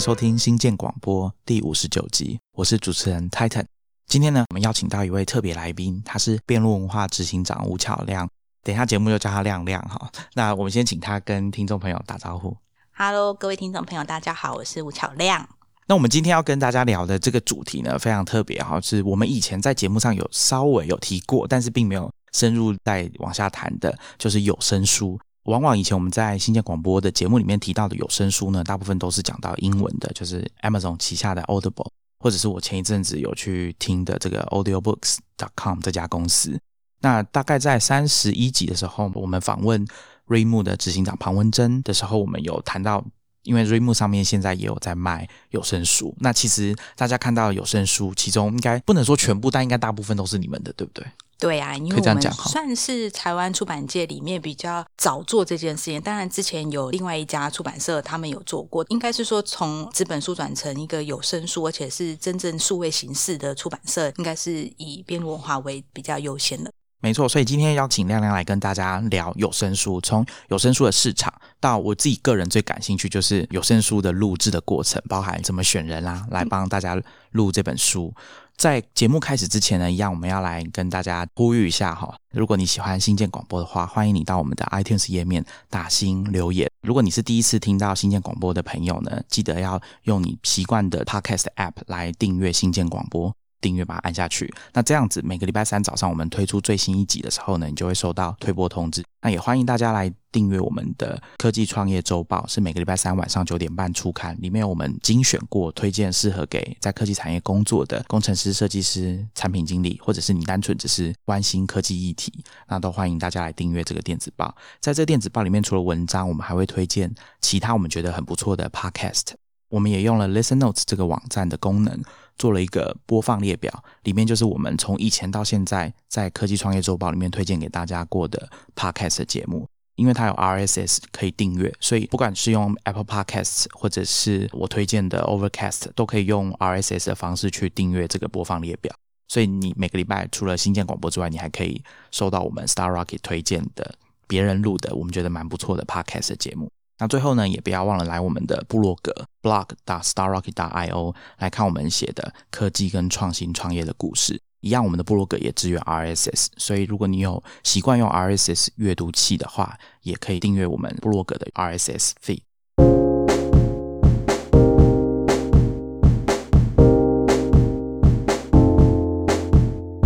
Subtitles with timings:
[0.00, 3.66] 迎收听新建广播第五十九集，我是主持人 Titan。
[4.06, 8.26] 今天呢，我们邀请到一位特别来宾，他是辩论文化执行长吴巧亮。
[8.62, 10.10] 等一下节目就叫他亮亮哈。
[10.32, 12.56] 那我们先请他跟听众朋友打招呼。
[12.92, 15.46] Hello，各位听众朋友，大家好，我是吴巧亮。
[15.86, 25.20] 那我们今天要跟大家聊的这个主题呢，非常特别哈，是我们以前在节目上有稍微有提过，但是并没有深入再往下谈的，就是有声书。
[25.50, 31.88] 往往以前我们在新建广播的节目里面提到的有声书呢，大部分都是讲到英文的，就是 Amazon 旗下的 Audible，
[32.20, 36.56] 或者是我前一阵子有去听的这个 AudioBooks.com 这家公司。
[37.00, 39.84] 那大概在三十一集的时候，我们访问
[40.26, 43.04] 瑞木的执行长庞文珍的时候，我们有谈到，
[43.42, 46.14] 因为瑞木上面现在也有在卖有声书。
[46.20, 51.04] 那其实大家看到有声书，其中应该不能说全部，但应该大部分都是你们的，对不对？
[51.40, 56.00] 对啊，因为我们算是台湾出版界里面比较早做这件事情。
[56.00, 58.84] 当然，之前有另外一家出版社，他们有做过。
[58.90, 66.70] 应该是说，从纸本书转成一个有声书，而且是真正数位形式的出版社，应该是以编文化为比较优先的。
[67.02, 77.00] 没错，所以今天邀请亮亮来跟大家聊有声书，从有声书的市场到我自己个人最感兴趣就是有声书的录制的过程，包含怎么选人啦，来帮大家
[77.30, 78.12] 录这本书。
[78.60, 82.14] 在节目开始之前呢，一样我们要来跟大家呼吁一下哈。
[82.30, 86.70] 如果你喜欢新建广播的话，欢迎你到我们的 iTunes 页面打新留言。
[86.82, 93.34] 如果你是第一次听到新建广播的朋友呢，记得要用你习惯的 Podcast App 来订阅新建广播。
[93.60, 99.04] 订阅把它按下去，那这样子每个礼拜三早上我们推出最新一集的时候呢，你就会收到推播通知。
[99.22, 112.32] 那也欢迎大家来订阅我们的科技创业周报，是每个礼拜三晚上九点半出刊，里面有我们精选过推荐适合给在科技产业工作的工程师、设计师、产品经理，或者是你单纯只是关心科技议题，
[112.66, 114.54] 那都欢迎大家来订阅这个电子报。
[114.80, 119.32] 在这电子报里面，除了文章，我们还会推荐其他我们觉得很不错的 podcast。
[119.70, 122.02] 我们也用了 Listen Notes 这个网站的功能。
[122.36, 129.68] 做了一个播放列表，里面就是我们从以前到现在在科技创业周报里面推荐给大家过的 podcast 节目。
[129.96, 138.94] 因为它有 RSS 可以订阅，所以不管是用 Apple Podcasts 或者是我推荐的 Overcast，都可以用 RSS 的方式去订阅这个播放列表。
[139.28, 143.94] 所以你每个礼拜除了新建广播之外，你还可以收到我们 Star Rocket 推荐的
[144.26, 146.70] 别人录的我们觉得蛮不错的 podcast 节目。
[147.00, 149.68] 那最后呢，也不要忘了来我们的部落格 blog.
[149.86, 150.52] starrocket.
[150.52, 154.38] dot io 来看我们写的科技跟创新创业的故事。
[154.60, 162.42] 一样，我们的部落格也支援 RSS，所以如果你有习惯用 RSS 阅读器的话，也可以订阅我们部落格的 RSS feed。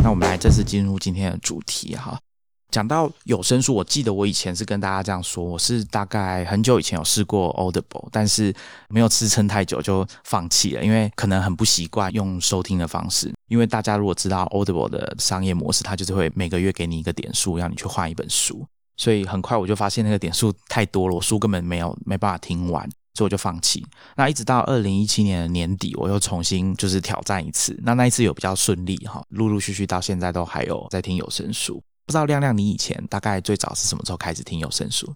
[0.01, 2.21] 那我们来正式进入今天的主题哈。
[2.75, 8.53] 讲到有声书，我记得我以前是跟大家这样说，我是大概很久以前有试过 Audible，但是
[8.89, 13.33] 没有支撑太久就放弃了，因为可能很不习惯用收听的方式。
[13.47, 22.83] 因为大家如果知道 Audible 的商业模式，它就是会每个月给你一个点数，让你去换一本书，所以很快我就发现那个点数太多了，我书根本没有没办法听完，
[23.15, 23.87] 所以我就放弃。
[24.17, 31.81] 那一直到二零一七年的年底，我又重新就是挑战一次，那那一次有比较顺利哈，陆陆续续到现在都还有在听有声书。
[32.07, 35.15] 不知道亮亮，你以前大概最早是什么时候开始听有声书？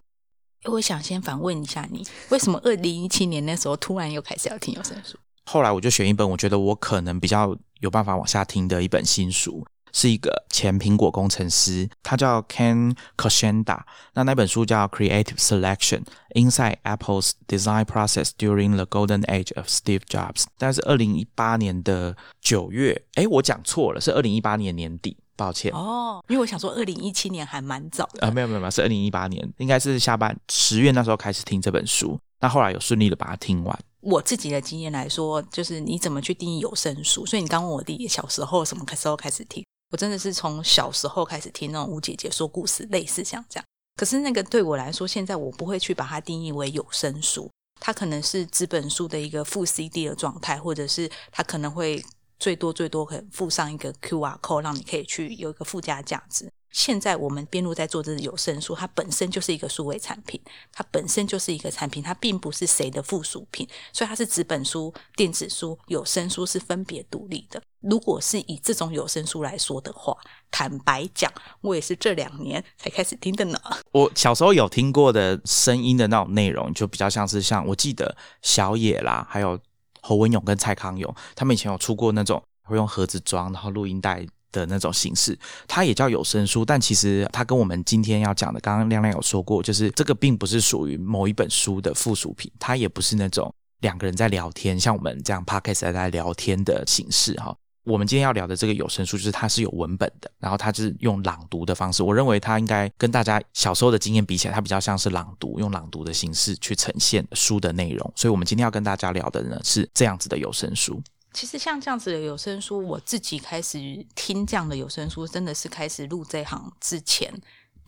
[0.65, 5.17] 我想先反问一下你，为什么二零一七年那时候突然又开始要听有声书？
[5.45, 13.81] 后来我就选一本我觉得我可能比较有办法往下听的一本新书，是一个前苹果工程师，他叫 Ken Koshenda。
[14.13, 16.03] 那那本书叫《Creative Selection
[16.35, 20.41] Inside Apple's Design Process During the Golden Age of Steve Jobs》。
[20.57, 25.17] 但是二零一八年的九月，哎，我讲错了，是二零一八年年底。
[25.39, 33.79] 抱歉哦，因为我想说，二零一七年还蛮早的啊，没有没有没有，是二零一八年，应该是下半十月那时候开始听这本书，那后来有顺利的把它听完。
[34.01, 37.25] 我自己的经验来说，就是你怎么去定义有声书？
[37.25, 43.65] 所以你刚问我弟弟小时候什么时候开始听，我真的是从小时候开始听那种吴姐姐说故事，类似像这样。
[43.95, 47.49] 可是那个对我来说，现在我不会去把它定义为有声书，
[47.79, 52.03] 它可能是纸本书的一个副 CD 的状态，或者是它可能会。
[52.39, 56.51] 最多最多可以附上一个 Q R code，让你可以去有一个附加价值。
[56.71, 60.39] 现在我们边路在做这有声书，它本身就是一个数位产品，
[60.71, 67.59] 它本身就是一个产品，它并不是谁的附属品，所以它是纸本书、电子书、有声书是分别独立的。
[67.81, 70.15] 如果是以这种有声书来说的话，
[70.51, 73.59] 坦白讲，我也是这两年才开始听的呢。
[73.91, 79.59] 我小时候有听过的声音的那种内容，就比较像是像我记得小野啦，还有。
[80.01, 85.37] 侯文勇跟蔡康永，他们以前有出过那种会用盒子装，然后录音带的那种形式，
[85.67, 97.55] 它也叫有声书，但其实它跟我们今天要讲的，刚刚亮亮有说过，就是这个并不是属于某一本书的附属品，它也不是那种两个人在聊天，像我们这样 podcast 在聊天的形式哈。
[97.89, 102.03] 我们今天要聊的这个有声书，就是它是有文本的，然后它是用朗读的方式。
[102.03, 108.13] 我认为它应该跟大家小时候的经验比起来，它比较像是朗读，用朗读的形式去呈现书的内容。
[108.15, 111.01] 所以，我们今天要跟大家聊的呢是这样子的有声书。
[111.33, 113.79] 其实像这样子的有声书，我自己开始
[114.15, 117.33] 听这样的有声书，真的是开始入这行之前。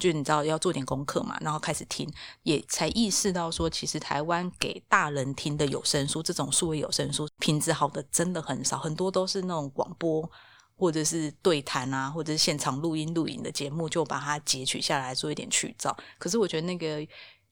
[0.02, 2.12] 就你知道要做点功课嘛，然后开始听，
[2.42, 10.28] 也才意识到说，其实台湾给大人听的有声书，这种数位有声书品质好的真的很少，很多都是那种广播
[10.76, 15.96] 或者是对谈啊，或者是现场录音录影的节目，就把它截取下来做一点取照。
[16.18, 17.08] 可是我觉得那个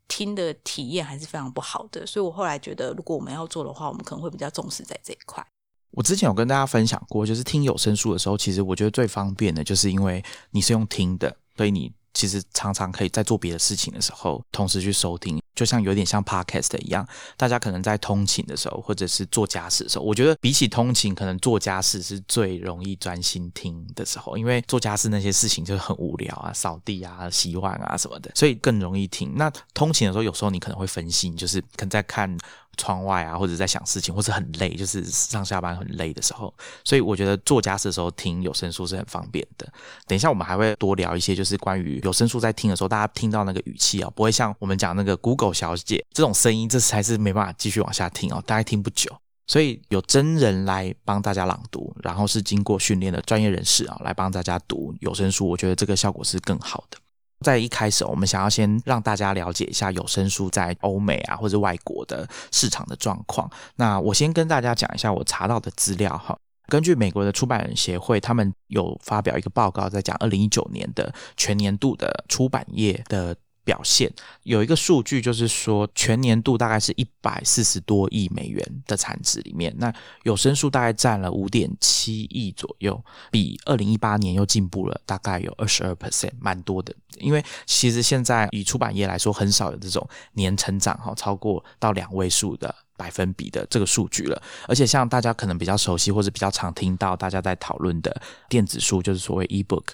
[0.08, 5.46] 听的体验还是非常不好的，所以我后来觉得，如果我们要做的话，我们可能会比较重视在这一块。
[5.92, 11.94] 我之前有跟大家分享过，就是听有声书的时候，其实我觉得最方便的就是因为你是用听的，所以你。
[12.14, 17.08] 其实常常可以在做别的事情的时候，同时去收听，就像有点像 podcast 一样。
[17.38, 29.34] 大家可能在通勤的时候，或者是做家事的时候，我觉得比起通勤，可能做家事是最容易专心听的时候，因为做家事那些事情就很无聊啊，扫地啊、洗碗啊什么的，所以更容易听。
[29.36, 32.38] 那通勤的时候，有时候你可能会分心，就是可能在看。
[32.80, 36.52] 窗外啊，或者在想事情，或是很累，就是上下班很累的时候，
[36.86, 39.68] 所以我觉得做家事的时候听有声书是很方便的。
[40.08, 49.14] 等一下我们还会多聊一些，就是关于有声书在听的时候，大家听到那个语气啊，不会像我们讲那个 Google 小姐这种声音，这才是没办法继续往下听哦，大家听不久。
[49.46, 56.98] 所以有真人来帮大家朗读，然后是经过训练的专业人士啊来帮大家读有声书，我觉得这个效果是更好的。
[57.46, 63.50] 在一开始，我们想要先让大家了解一下有声书在欧美啊或者外国的市场的状况。
[63.76, 66.38] 那我先跟大家讲一下我查到的资料哈。
[66.68, 73.36] 根据美国的出版人协会，他们有发表一个报告，在讲二零一九年的全年度的出版业的。
[73.70, 74.12] 表现
[74.42, 79.94] 有一个数据，就是说全年度大概是一百四十多亿美元的产值里面，那
[80.24, 83.00] 有声书大概占了五点七亿左右，
[83.30, 86.92] 比二零一八年又进步了大概有二十二 percent，蛮多的。
[87.20, 92.74] 因为其实现在以出版业来说，很少有这种年成长哈超过到两位数的。
[93.00, 99.86] 百分比的这个数据了，而且像大家可能比较熟悉或者比较常听到大家在讨论的电子书，就是所谓 e-book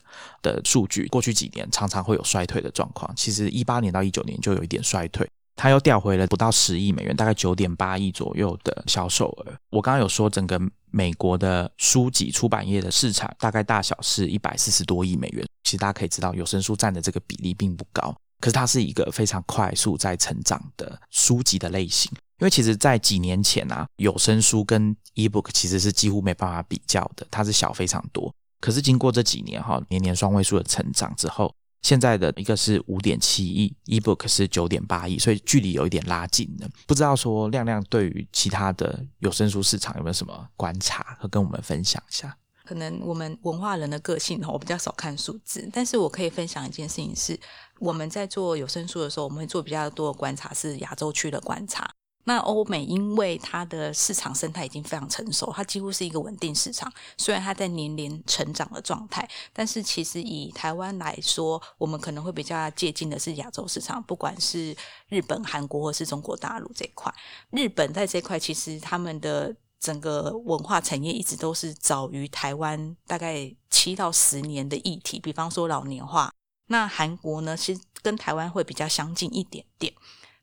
[0.41, 3.13] 的数据，过去几年常常会有衰退的状况。
[3.15, 9.53] 其实一八年到一九年就有一点衰退，它又调回了不到十亿美元，大概九点八亿左右的销售额。
[9.69, 10.59] 我刚刚有说，整个
[10.89, 15.45] 美国的书籍出版业的市场大概大小是一百四十多亿美元。
[15.63, 22.11] 其实大家可以知道，有声书占的这个比例并不高，可是它是一个非常快速在成长的书籍的类型。
[22.39, 28.33] 因为其实，在几年前啊，有声书跟 ebook 其实是几乎没办法比较的，它是小非常多。
[28.59, 36.67] 可是经过这几年哈，年年双位数的成长之后，现在的一个是五点七亿，ebook 是九点八亿，所以距离有一点拉近了。
[36.87, 42.35] 不知道说亮亮对于其他的有声书市场有没有什么观察和跟我们分享一下？
[42.65, 47.39] 可能我们文化人的个性哈，我比较少看数字，但是我可以分享一件事情是，
[47.79, 51.87] 我们在做有声书的时候，我们会做比较多的观察，是亚洲区的观察。
[52.25, 56.91] 那欧美因为它的市场生态已经非常成熟，它几乎是一个稳定市场。
[57.17, 64.75] 虽然它在年年成长的状态，但是其实以台湾来说，我们可能会比较接近的是亚洲市场，不管是
[65.07, 67.13] 日本、韩国或是中国大陆这一块。
[67.51, 76.33] 日本在这块其实他们的整个文化产业一直都是早于台湾大概七到十年的议题，比方说老年化。
[76.67, 79.93] 那韩国呢，其实跟台湾会比较相近一点点。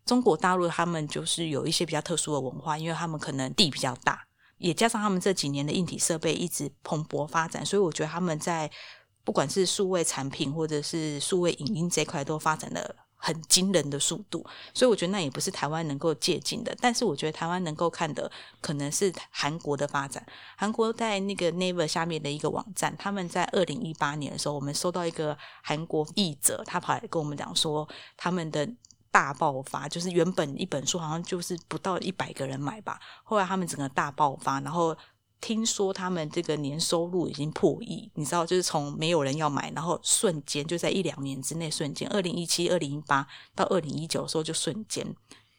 [0.04, 4.26] 中国大陆他们就是有一些比较特殊的文化，因为他们可能地比较大，
[4.59, 8.71] 也加上他们这几年的硬体设备一直蓬勃发展，所以我觉得他们在
[9.23, 14.44] 不管是数位产品或者是数位影音这块都发展的很惊人的速度，
[14.75, 16.76] 所以我觉得那也不是台湾能够借鉴的。
[16.80, 18.28] 但是我觉得台湾能够看的
[18.61, 20.26] 可能是韩国的发展。
[20.56, 28.68] 韩国在那个 Naver 下面的一个网站，他们在二零一八年的时候，我们收到一个韩国译者，他跑来跟我们讲说他们的。
[29.12, 34.97] 大爆发就是原本一本书好像就是不到一百个人买吧，后来他们整个大爆发，然后
[35.38, 45.07] 听说他们这个年收入已经破亿，你知道，就是从没有人要买，然后瞬间就在一两年之内瞬间，二零一七、二零一八到二零一九的时候就瞬间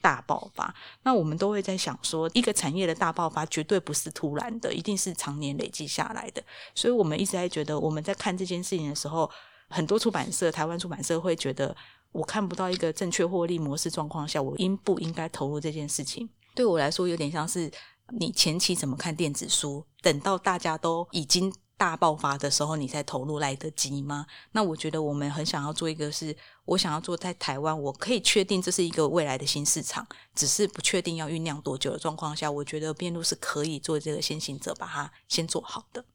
[0.01, 0.74] 大爆发。
[1.03, 6.41] 那我们都会在想说，一个产业的大爆发绝对不是突然的，一定是常年累积下来的。
[6.74, 9.29] 所以我们一直在觉得，我们在看这件事情的时候，
[9.69, 11.75] 很多出版社、台湾出版社会觉得。
[12.13, 16.29] 我看不到一个正确获利模式状况下，我应不应该投入这件事情？
[16.55, 17.70] 对我来说，有点像是
[18.17, 24.27] 你前期怎么看电子书，等到大家都已经大爆发的时候，你才投入来得及吗？
[24.51, 30.05] 那我觉得我们很想要做一个，是我想要做在台湾，我可以确定这是一个未来的新市场，
[30.36, 36.05] 只是不确定要酝酿多久的状况下，我觉得边路是可以做这个先行者，把它先做好的。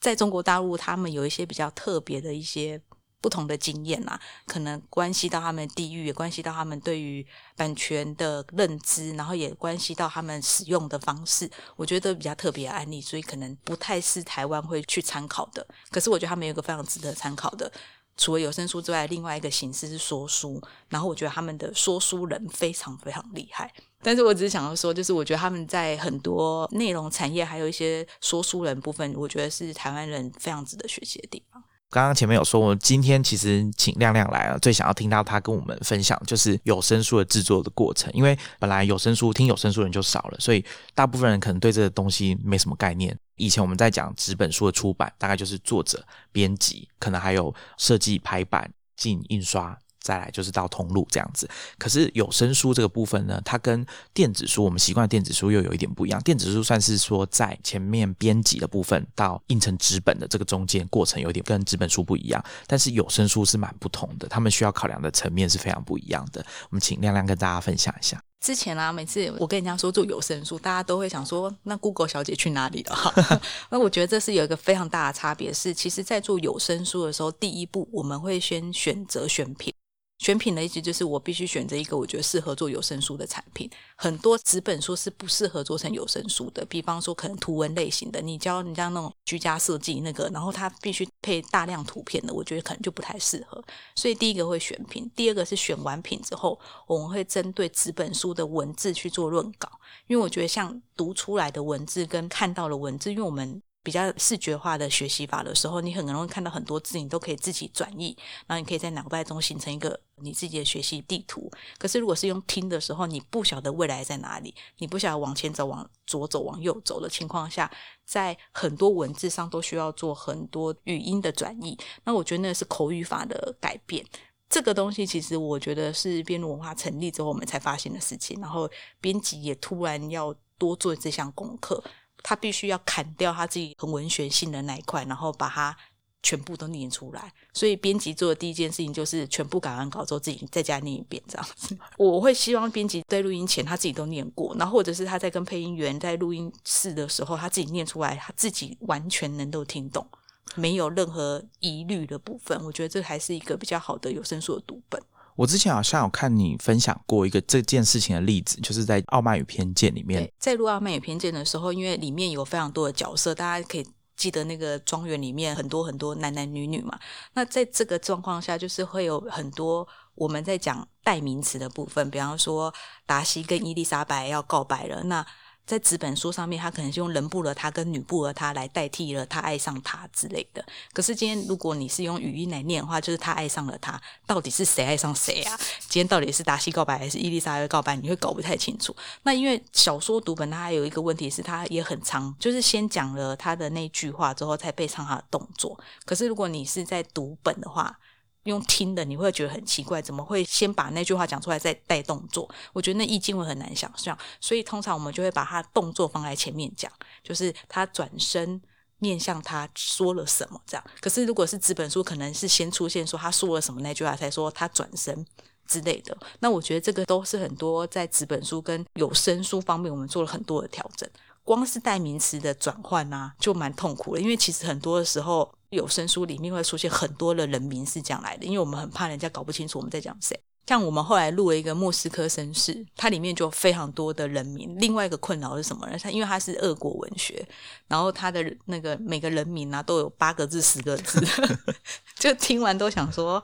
[0.00, 2.82] 在中国大陆，他们有一些比较特别的一些
[3.22, 7.26] 不同的经验啦，可能关系到他们地域，也关系到他们对于
[7.56, 11.48] 版权的认知，然后也关系到他们使用的方式。
[11.76, 15.66] 我觉得比较特别的案例，所以可能不太是台湾会去参考的。
[15.90, 17.72] 可是我觉得他们有一个非常值得参考的。
[18.14, 20.60] 除了有声书之外，另外一个形式是说书。
[20.90, 23.72] 然后我觉得他们的说书人非常非常厉害。
[24.02, 31.62] 但是我只是想要说，就是我觉得他们在很多内容产业，还有一些说书人部分，我觉得是台湾人非常值得学习的地方。
[31.92, 38.10] 刚刚前面有说，我今天其实请亮亮来了，最想要听到他跟我们分享就是有声书的制作的过程。
[38.14, 43.14] 因为本来有声书听有声书人就少了，所以大部分人可能对这个东西没什么概念。
[43.36, 49.78] 以前我们在讲纸本书的出版，大概就是作者、编辑，可能还有设计、排版、进印刷。
[50.02, 56.20] 再来就是到通路这样子，可是有声书这个部分呢，它跟电子书我们习惯的电子书又有一点不一样。
[56.22, 66.44] 电子书算是说在前面编辑的部分到印成纸本的这个中间过程有点跟纸本书不一样，但是有声书是蛮不同的，他们需要考量的层面是非常不一样的。
[66.64, 68.20] 我们请亮亮跟大家分享一下。
[68.40, 72.96] 之前啊，每次我跟人家说做有声书，大家都会想说，那 Google 小姐去哪里了？
[73.70, 79.72] 那我觉得这是有一个非常大的差别，是其实在做有声书的时候，第一步我们会先选择选品。
[80.22, 83.68] 选品的意思就是我必须选择一个我觉得适合做有声书的产品。
[83.96, 93.60] 很多纸本书是不适合做成有声书的，比方说可能图文类型的，你教人家那种居家设计那个，然后它必须配大量图片的，我觉得可能就不太适合。
[93.96, 99.68] 所以第一个会选品，第二个是选完品之后，我们会针对纸本书的文字去做论稿，
[100.06, 103.60] 因为我觉得像读出来的文字跟看到的文字，因为我们。
[103.82, 111.50] 比较视觉化的学习法的时候，你很容易看到很多字，你都可以自己转译，然后你可以在脑袋中形成一个你自己的学习地图。
[111.78, 117.70] 可是如果是用听的时候，你不晓得未来在哪里，你不晓得往前走、往左走、往右走的情况下，
[118.04, 121.76] 在很多文字上都需要做很多语音的转译。
[122.04, 124.04] 那我觉得那是口语法的改变。
[124.48, 128.70] 这个东西其实我觉得是编文化成立之后我们才发现的事情，然后
[129.00, 131.82] 编辑也突然要多做这项功课。
[132.22, 135.76] 他必须要砍掉他自己很文学性的那一块，然后把它
[136.22, 137.32] 全部都念出来。
[137.52, 141.76] 所以编辑做的第一件事情就是全部改完稿之后，自己再加念一遍这样子。
[141.98, 150.06] 我会希望编辑在录音前他自己都念过，然后或者是他在跟配音员在录音室的时候，他自己念出来，他自己完全能够听懂，
[150.54, 152.58] 没有任何疑虑的部分。
[152.64, 155.02] 我觉得这还是一个比较好的有声书的读本。
[155.36, 163.86] 我之前好像有看你分享过一个这件事情的例子，就是在《傲慢与偏见》里面，在录《傲慢与偏见》的时候，因为里面有非常多的角色，大家可以
[164.16, 166.98] 记得那个庄园里面很多很多男男女女嘛。
[167.34, 172.72] 那在这个状况下，就是会有很多我们在讲代名词的部分，比方说
[173.06, 175.26] 达西跟伊丽莎白要告白了，那。
[175.64, 180.64] 在纸本书上面，他可能是用人不了他跟女不了他来代替了他爱上他之类的。
[180.92, 185.56] 可是今天如果你是用语音来念的话，就是他爱上了他，到底是谁爱上谁啊？
[185.88, 187.96] 今天到底是达西告白还是伊丽莎白告白？
[187.96, 188.94] 你会搞不太清楚。
[189.22, 195.78] 那因为小说读本它还有一个问题是，它也很长，就是先讲了他的那句话之后，才配上他的动作。
[196.04, 197.96] 可是如果你是在读本的话，
[198.44, 202.48] 用听的你会觉得很奇怪，怎么会先把那句话讲出来再带动作？
[202.72, 206.90] 我觉得那意境会很难想象，所以通常我们就会把他动作放在前面讲，
[207.22, 208.60] 就是他转身
[208.98, 210.84] 面向他说了什么这样。
[211.00, 215.24] 可是如果是纸本书，可能是先出现说他说了什么那句话，才说他转身
[215.68, 216.16] 之类的。
[216.40, 221.08] 那我觉得这个都是很多在纸本书跟有声书方面，我们做了很多的调整。
[221.44, 225.52] 光是代名词的转换啊，就蛮痛苦的，因为其实很多的时候。
[225.72, 230.38] 有声书里面会出现很多的人名是这样来的，因为我们很怕人家搞不清楚我们在讲谁。
[230.64, 234.76] 像我们后来录了一个莫斯科绅士，它里面就非常多的人名。
[234.78, 235.98] 另外一个困扰是什么呢？
[236.00, 237.46] 它因为它是俄国文学，
[237.88, 241.20] 然后它的那个每个人名啊都有八个字、十个字，
[242.16, 243.42] 就听完都想说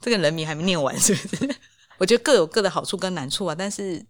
[0.00, 1.54] 这个人名还没念完，是不是？
[1.98, 3.54] 我觉得各有各的好处跟难处啊。
[3.54, 4.04] 但是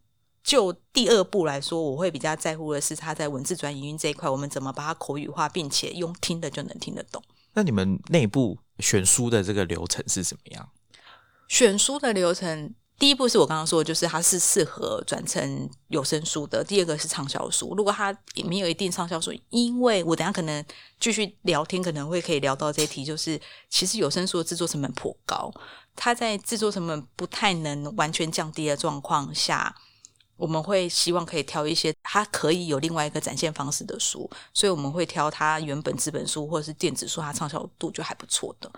[0.45, 7.21] 就第二步来说，我会比较在乎的是它在文字转语音这一块，我们怎么把它口语化，并且用听的就能听得懂。
[7.55, 10.69] 那你们内部选书的这个流程是怎么样？
[11.49, 17.75] 选书的流程，第一步是我刚刚说，就是它是适合转成有声书的；第二个是畅销书。
[17.77, 20.65] 如果它没有一定畅销书，因为我等下可能
[20.99, 25.53] 继续聊天，可能会可以聊到这一题，就是其实有声书的制作成本颇高，
[25.95, 29.77] 它在制作成本不太能完全降低的状况下。
[30.37, 38.71] 我们会希望可以挑一些它可以有另外一个展现方式的书，所以我们会挑它原本纸本书或者是电子书，它畅销度就还不错的。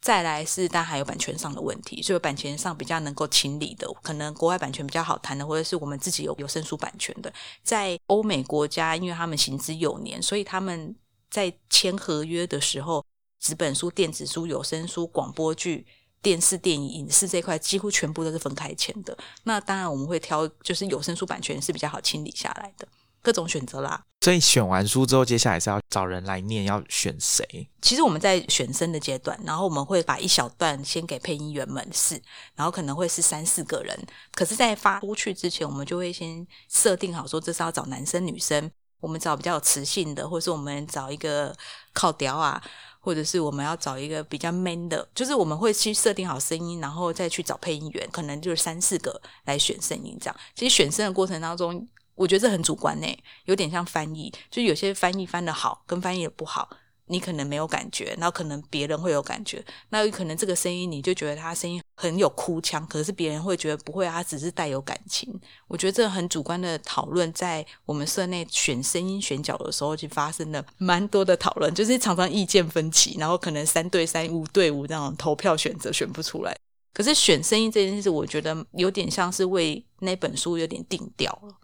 [0.00, 10.94] 再来是，但还有版权上的问题，所以版权上比较能够清理的，可能国外版权比较好谈的，或者是我们自己有有声书版权的，在欧美国家，因为他们行之有年，所以他们
[11.30, 13.02] 在签合约的时候，
[13.40, 15.86] 纸本书、电子书、有声书、广播剧、
[16.24, 19.16] 电视、电影、影视这一块，几乎全部都是分开签的。
[19.44, 22.88] 那当然我们会挑，就是有声书版权是比较好清理下来的。
[23.22, 27.66] 各种选择啦，所以选完书之后，接下来是要找人来念，要选谁？
[27.80, 32.20] 其实我们在选生的阶段，然后我们会把一小段先给配音员们试，
[32.54, 33.98] 然后可能会是三四个人。
[34.34, 41.56] 可是，在发出去之前，我们就会先设定好，说这是要找男生女生，我们找比较有磁性的，或者是我们找一个
[41.94, 42.62] 靠调啊，
[43.04, 50.36] 或者是我们要找一个比较 man 的，就是我们会去设定好声音，然后再去找配音员，可能就是三四个来选声音这样。
[50.54, 51.86] 其实选声的过程当中。
[52.16, 56.70] 我觉得这很主观呢，有点像翻译，就有些翻译翻的好，跟翻译的不好，
[57.06, 59.64] 你可能没有感觉，然后可能别人会有感觉。
[59.90, 65.38] 那有可能这个声音你就觉得他声音很有哭腔，可是别人会觉得不会啊，他只是带有感情。
[65.68, 76.56] 我觉得这很主观的讨论，在我们社内选声音选角的时候，就发生了蛮多的讨论，就是常常意见分歧，然后可能三对三、五对五那种投票选择选不出来。
[76.92, 81.54] 可是选声音这件事，我觉得有点像是为那本书有点定调了。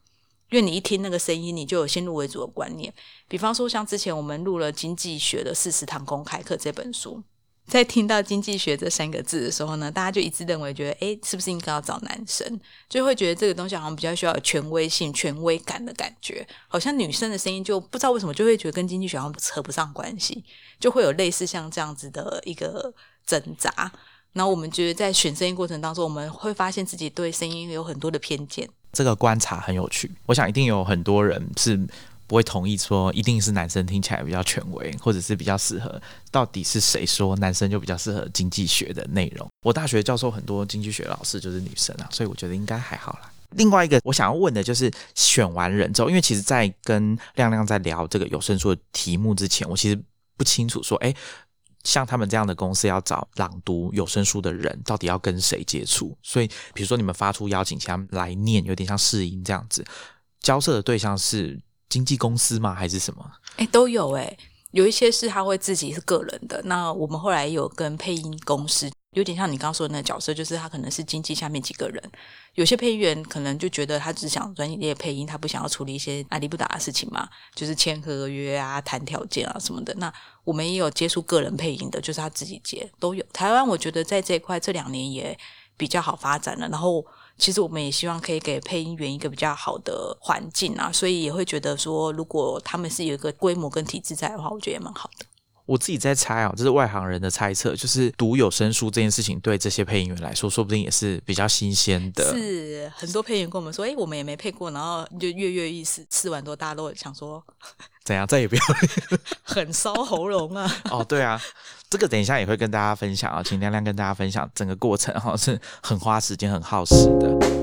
[0.51, 2.93] 因为你一听那个声音，你就有先入为主的观念。
[3.29, 7.23] 比方说，像之前我们录了《经济学的四十堂公开课》这本书，
[7.67, 12.61] 在听到“经济学”这三个字的时候呢，大家就一致认为，觉得哎，是不是应该要找男生？
[12.89, 16.45] 就会觉得这个东西好像比较需要有权威性、权威感的感觉。
[16.67, 20.45] 好像女生的声音就不知道为什么就会觉得跟经济学好像扯不上关系，
[20.81, 22.93] 就会有类似像这样子的一个
[23.25, 23.93] 挣扎。
[24.33, 28.69] 然后我们觉得在选声音过程当中，我们会发现自己对声音有很多的偏见。
[28.93, 31.79] 这个观察很有趣，我想一定有很多人是
[32.27, 36.01] 不会同意说一定是男生听起来比较权威，或者是比较适合。
[36.31, 39.49] 到底是谁说男生就比较适合经济学的内容？
[39.63, 43.33] 我大学教授很多经济学老师就是女生啊，所以我觉得应该还好啦。
[43.57, 50.01] 另外一个我想要问的就是选完人之后，因为其实，在跟亮亮在聊这个有声书的题目之前，我其实
[50.37, 51.15] 不清楚说，哎。
[51.85, 56.17] 像他们这样的公司要找朗读有声书的人，到底要跟谁接触？
[56.23, 59.85] 所以，比如说你们发出邀请，请他们来念，有点像试音这样子。
[60.41, 62.75] 交涉的对象是经纪公司吗？
[62.75, 63.31] 还是什么？
[63.57, 64.37] 哎，都有哎，
[64.73, 66.61] 有一些是他会自己是个人的。
[66.65, 68.91] 那我们后来有跟配音公司。
[69.13, 72.01] 有点像你刚刚说的那个角色，就是他可能是经济下面几个人。
[72.55, 79.93] 有些配音员可能就觉得他只想专业配音，他不想要处理一些阿里不达的事情嘛，就是签合约啊、谈条件啊什么的。
[79.95, 80.13] 那
[80.45, 83.25] 我们也有接触个人配音的，就是他自己接都有。
[83.33, 85.37] 台湾我觉得在这一块这两年也
[85.77, 86.69] 比较好发展了。
[86.69, 87.05] 然后
[87.37, 95.27] 其实我们也希望可以给配音员一个比较好的环境啊，所以也会觉得说，如果他们是有一个规模跟体制在的话，我觉得也蛮好的。
[95.71, 102.35] 我自己在猜啊，这是外行人的猜测，就是读有声书这件事情对这些配音员来说，说不定也是比较新鲜的。
[102.35, 107.41] 是很多配音员跟我们说，哎，我们也没配过，然后就跃跃欲试，吃完多大家都想说，
[108.03, 108.63] 怎样再也不要，
[109.47, 110.69] 很烧喉咙啊。
[110.91, 111.41] 哦，对啊，
[111.89, 117.60] 这个等一下也会跟大家分享啊，请亮亮跟大家分享整个过程哈，是很花时间、很耗时的。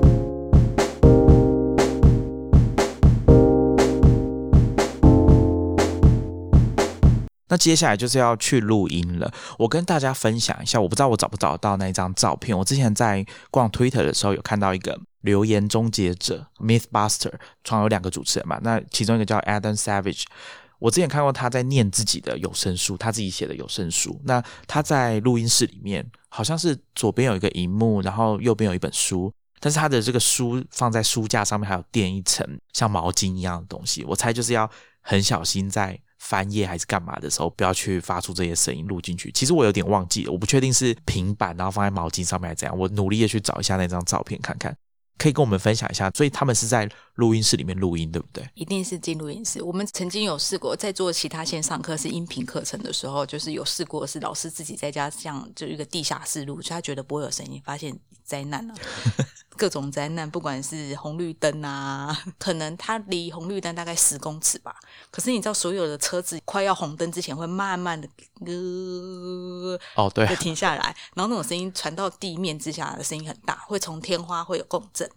[7.50, 9.32] 那接下来就是要去录音了。
[9.58, 12.58] 我跟大家分享一下，我不知道我找不找得到那一张照片。
[12.58, 17.34] 我之前在逛 Twitter 的时候有看到一个留言终结者 Mythbuster，
[17.64, 18.60] 创有两个主持人嘛。
[18.62, 20.24] 那其中一个叫 Adam Savage，
[20.80, 24.20] 我之前看过他在念自己的有声书，他自己写的有声书。
[24.26, 34.04] 那他在录音室里面，好像是左边有一个荧幕，然后右边有一本书，但是他的这个书放在书架上面，还有垫一层像毛巾一样的东西。
[34.04, 34.70] 我猜就是要
[35.02, 35.98] 很小心在。
[36.20, 39.32] 翻页还是干嘛的时候，不要去发出这些声音录进去。
[39.32, 42.78] 其实我有点忘记了，我不确定是平板，然后放在毛巾上面还是怎样。
[42.78, 44.76] 我努力的去找一下那张照片看看，
[45.18, 46.10] 可以跟我们分享一下。
[46.12, 48.48] 所以他们是在录音室里面录音，对不对？
[48.56, 49.62] 一定是进录音室。
[49.62, 58.74] 我们曾经有试过在做其他线上课是音频课程的时候，就是有试过是老师自己在家像就一个地下室录，所以他觉得不会有声音，发现灾难了。
[59.58, 64.76] 各种灾难，不管是红绿灯啊， 可能它离红绿灯大概十公尺吧。
[65.12, 68.08] 可是你知道，所有的车子快要红灯之前，会慢慢的
[68.46, 75.10] 呃哦对，就停下来，然后那种声音传到地面之下的声音很大，会从天花会有共振，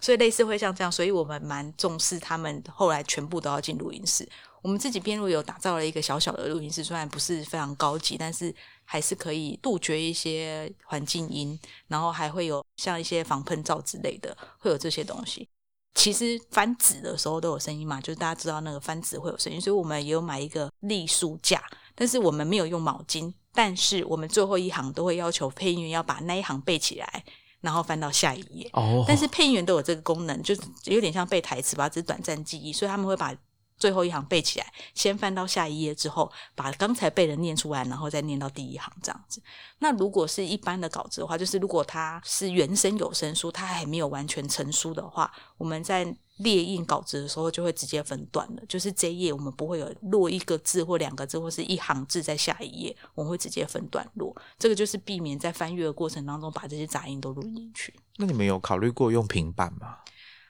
[0.00, 4.28] 所以类似会像这样，所以我们蛮重视他们后来全部都要进录音室。
[4.64, 15.46] 我们自己编录有打造了一个小小的录音室，虽然不是非常高级，但是还是可以杜绝一些环境音，然后还会有像一些防喷罩之类的，会有这些东西。
[15.94, 21.62] 其实翻纸的时候都有声音嘛，就是大家知道那个翻纸会有声音，所以我们也有买一个立书架，
[21.94, 27.24] 但是我们没有用毛巾，但是我们最后一行都会要求配音员要把那一行背起来，
[27.60, 28.70] 然后翻到下一页。
[28.72, 33.34] 哦，但是配音员都有这个功能，就是有点像背台词吧，只是短暂记忆，所以他们会把
[33.76, 39.42] 最后一行背起来，先翻到下一页之后，把刚才背的念出来，然后再念到第一行这样子。
[39.78, 54.34] 那如果是一般的稿子的话，就是如果它是原声有声书，它还没有完全成书的话，我们在列印稿子的时候就会直接分段了，就是这一页我们不会有落一个字或两个字或是一行字在下一页，我们会直接分段落。
[54.58, 57.94] 这个就是避免在翻阅的过程当中把这些杂音都录进去。
[58.16, 59.98] 那你们有考虑过用平板吗？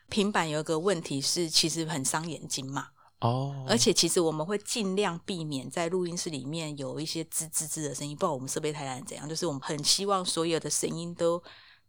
[0.08, 2.88] 平板有一个问题是，其实很伤眼睛嘛。
[3.24, 9.26] 哦，而且其实我们会尽量避免在录音室里面有一些吱吱吱的声音，不知道我们设备太烂怎样。
[9.26, 11.42] 就是我们很希望所有的声音都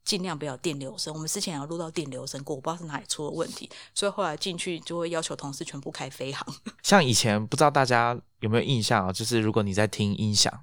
[0.06, 1.14] 尽量不要电流声。
[1.14, 6.46] 我们之前有录到电流声过，我不知道是哪里出了问题，所以后来进去就会要求同事全部开飞行。
[6.84, 9.12] 像以前不知道大家有没有印象啊？
[9.12, 10.54] 就是如果你在听音响，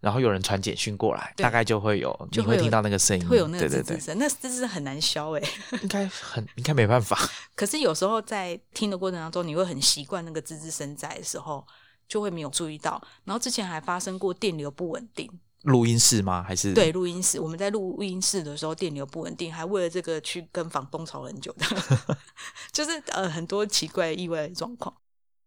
[0.00, 5.48] 然后有人传简讯过来，大概就会有，你就会听到那个声音，会有那个吱吱声，那吱吱很难消诶、
[5.82, 7.18] 应该很应该没办法。
[7.56, 11.66] 可是有时候在听的过程当中，你会很习惯那个吱吱声在的时候，
[12.06, 13.02] 就会没有注意到。
[13.24, 15.28] 然后之前还发生过电流不稳定，
[15.62, 16.42] 录音室吗？
[16.42, 21.64] 还是对，录音室，我们在录录音室的时候电流不稳定，还为了这个去跟房东吵很久的，
[22.72, 24.94] 就是呃很多奇怪意外的状况。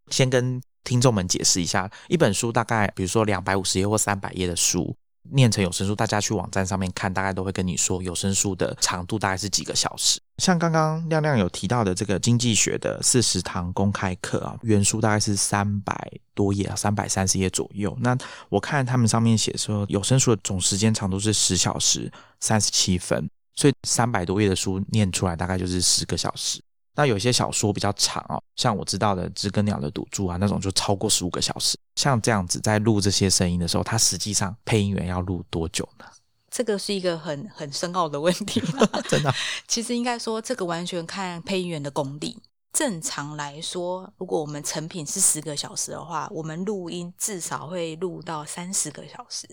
[0.09, 4.95] 先跟听众们解释一下，一本书大概比如说两百五十页或三百页的书，
[5.31, 10.19] 念成有声书，大家去网站上面看，大概都会跟你说有声书的长度大概是几个小时。
[10.37, 17.95] 像刚刚亮亮有提到的这个经济学的四十堂公开课啊，原书大概是三百多页，三百三十页左右。
[18.01, 18.17] 那
[18.49, 26.61] 我看他们上面写说，有声书的总时间长度是十小时三十七分，所以三百多页的书念出来大概就是十个小时。
[26.95, 31.77] 那有些小说比较长哦，像我知道的《知更鸟的赌注》啊，那种就超过十五个小时。
[31.95, 36.05] 像这样子在录这些声音的时候，它实际上配音员要录多久呢？
[36.49, 38.61] 这个是一个很很深奥的问题。
[39.09, 39.35] 真的啊、
[39.67, 42.41] 其实应该说，这个完全看配音员的功力。
[42.71, 49.47] 正常来说，如果我们成品是十个小时的话，我们录音至少会录到三十个小时，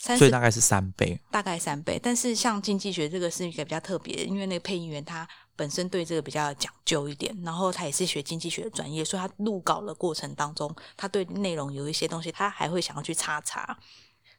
[0.00, 1.20] 所以大概是三倍。
[1.30, 1.98] 大概三倍。
[2.02, 13.76] 但是像经济学这个是一个比较特别，因为那个配音员他本身对这个比较讲究一点，然后他也是学经济学的专业，所以他录稿的过程当中，他对内容有一些东西，他还会想要去查查。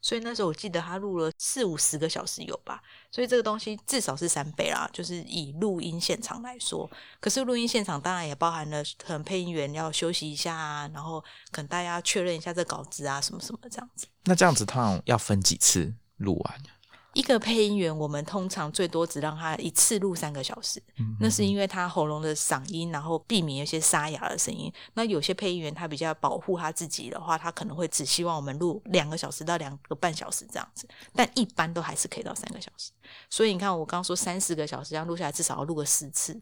[0.01, 2.81] 所以那时候我记得他录了四五十个小时有吧，
[3.11, 6.89] 所以这个东西至少是三倍啦，就是以录音现场来说。
[7.19, 14.07] 可是录音现场当然也包含了可能配音员要休息一下啊，然后可能大家确认一下这稿子啊什么什么这样子。
[14.23, 16.63] 那这样子通常要分几次录完？
[17.13, 20.81] 一个配音员，我们通常最多只让他一次录三个小时，
[21.19, 24.71] 那是因为他喉咙的嗓音，然后避免一些沙哑的声音。
[24.93, 32.91] 那有些配音员他比较保护他自己的话，他可能会只希望我们录两个小时到两个半小时这样子，但一般都还是可以到三个小时。
[33.29, 36.39] 所以你看，我刚刚说三十个小时这样录下来，至少要录个四次。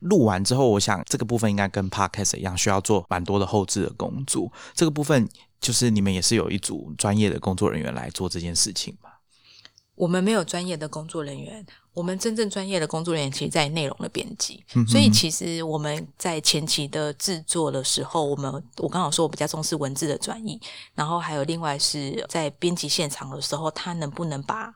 [0.00, 4.50] 录完之后，我想这个部分应该跟 podcast 一样，需要做蛮多的后置的工作。
[4.72, 5.28] 这个部分
[5.60, 9.17] 就是你们也是有一组专业的工作人员来做这件事情吧？
[9.98, 20.60] 我们没有专业的工作人员，我们真正专业的工作人员其实在内容的编辑，嗯所以其实我们在前期的制作的时候，我们我刚好说我比较重视文字的转译，
[20.94, 24.72] 然后还有另外是在编辑现场的时候，他能不能把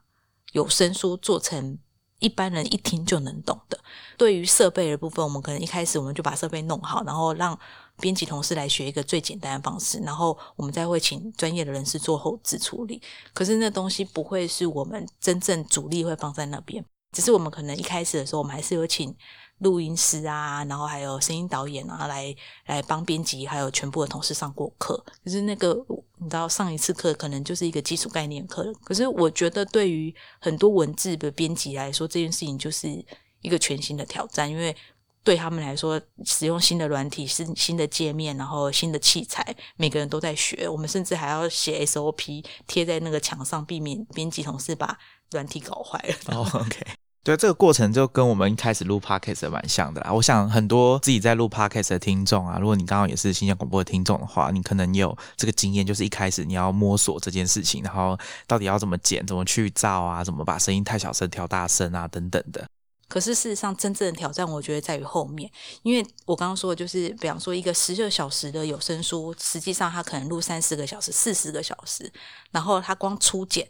[0.53, 1.79] 有声书做成
[2.19, 3.79] 一般人一听就能懂的。
[4.19, 7.57] 对于设备的部分，我们可能一开始我们就把设备弄好，然后让
[8.03, 13.01] 编辑同事来学一个最简单的方式，然后我们再会请专业的人士做后置处理。
[13.33, 19.15] 可是那东西不会是我们真正主力会放在那边，只是我们可能一开始的时候，我们还是有请
[19.59, 22.35] 录音师啊，然后还有声音导演啊，来
[22.67, 25.01] 来帮编辑还有全部的同事上过课。
[25.25, 25.73] 可是那个
[26.19, 28.75] 你知道，上一次课可能就是一个基础概念课。
[28.83, 32.89] 可是我觉得对于很多文字的编辑来说，这件事情就是
[33.43, 34.77] 一个全新的挑战，因为。
[35.25, 40.69] 对他们来说，使用新的软体、新新的界面，然后新的器材，每个人都在学。
[40.69, 44.99] 我们甚至还要写 SOP 贴在那个墙上，避免编辑同事把
[45.31, 46.37] 软体搞坏了。
[46.37, 46.85] 哦、o k
[47.25, 50.13] 对，这个过程就跟我们一开始录 podcast 蛮像的啦。
[50.13, 62.67] 我想很多自己在录 podcast 的听众啊，如果你刚好也是新疆广播的听众的话，你可能也有这个经验，就是一开始你要摸索这件事情，然后到底要怎么剪、怎么去噪啊，怎么把声音太小声调大声啊，等等的。
[63.13, 65.51] 可是事实上，真正的挑战，我觉得在于后面，
[65.83, 72.11] 因为我刚刚说的就是，比方说一个十二小时的有声书，实际上它可能录三十个小时、四十个小时，
[72.53, 73.69] 然后它光初剪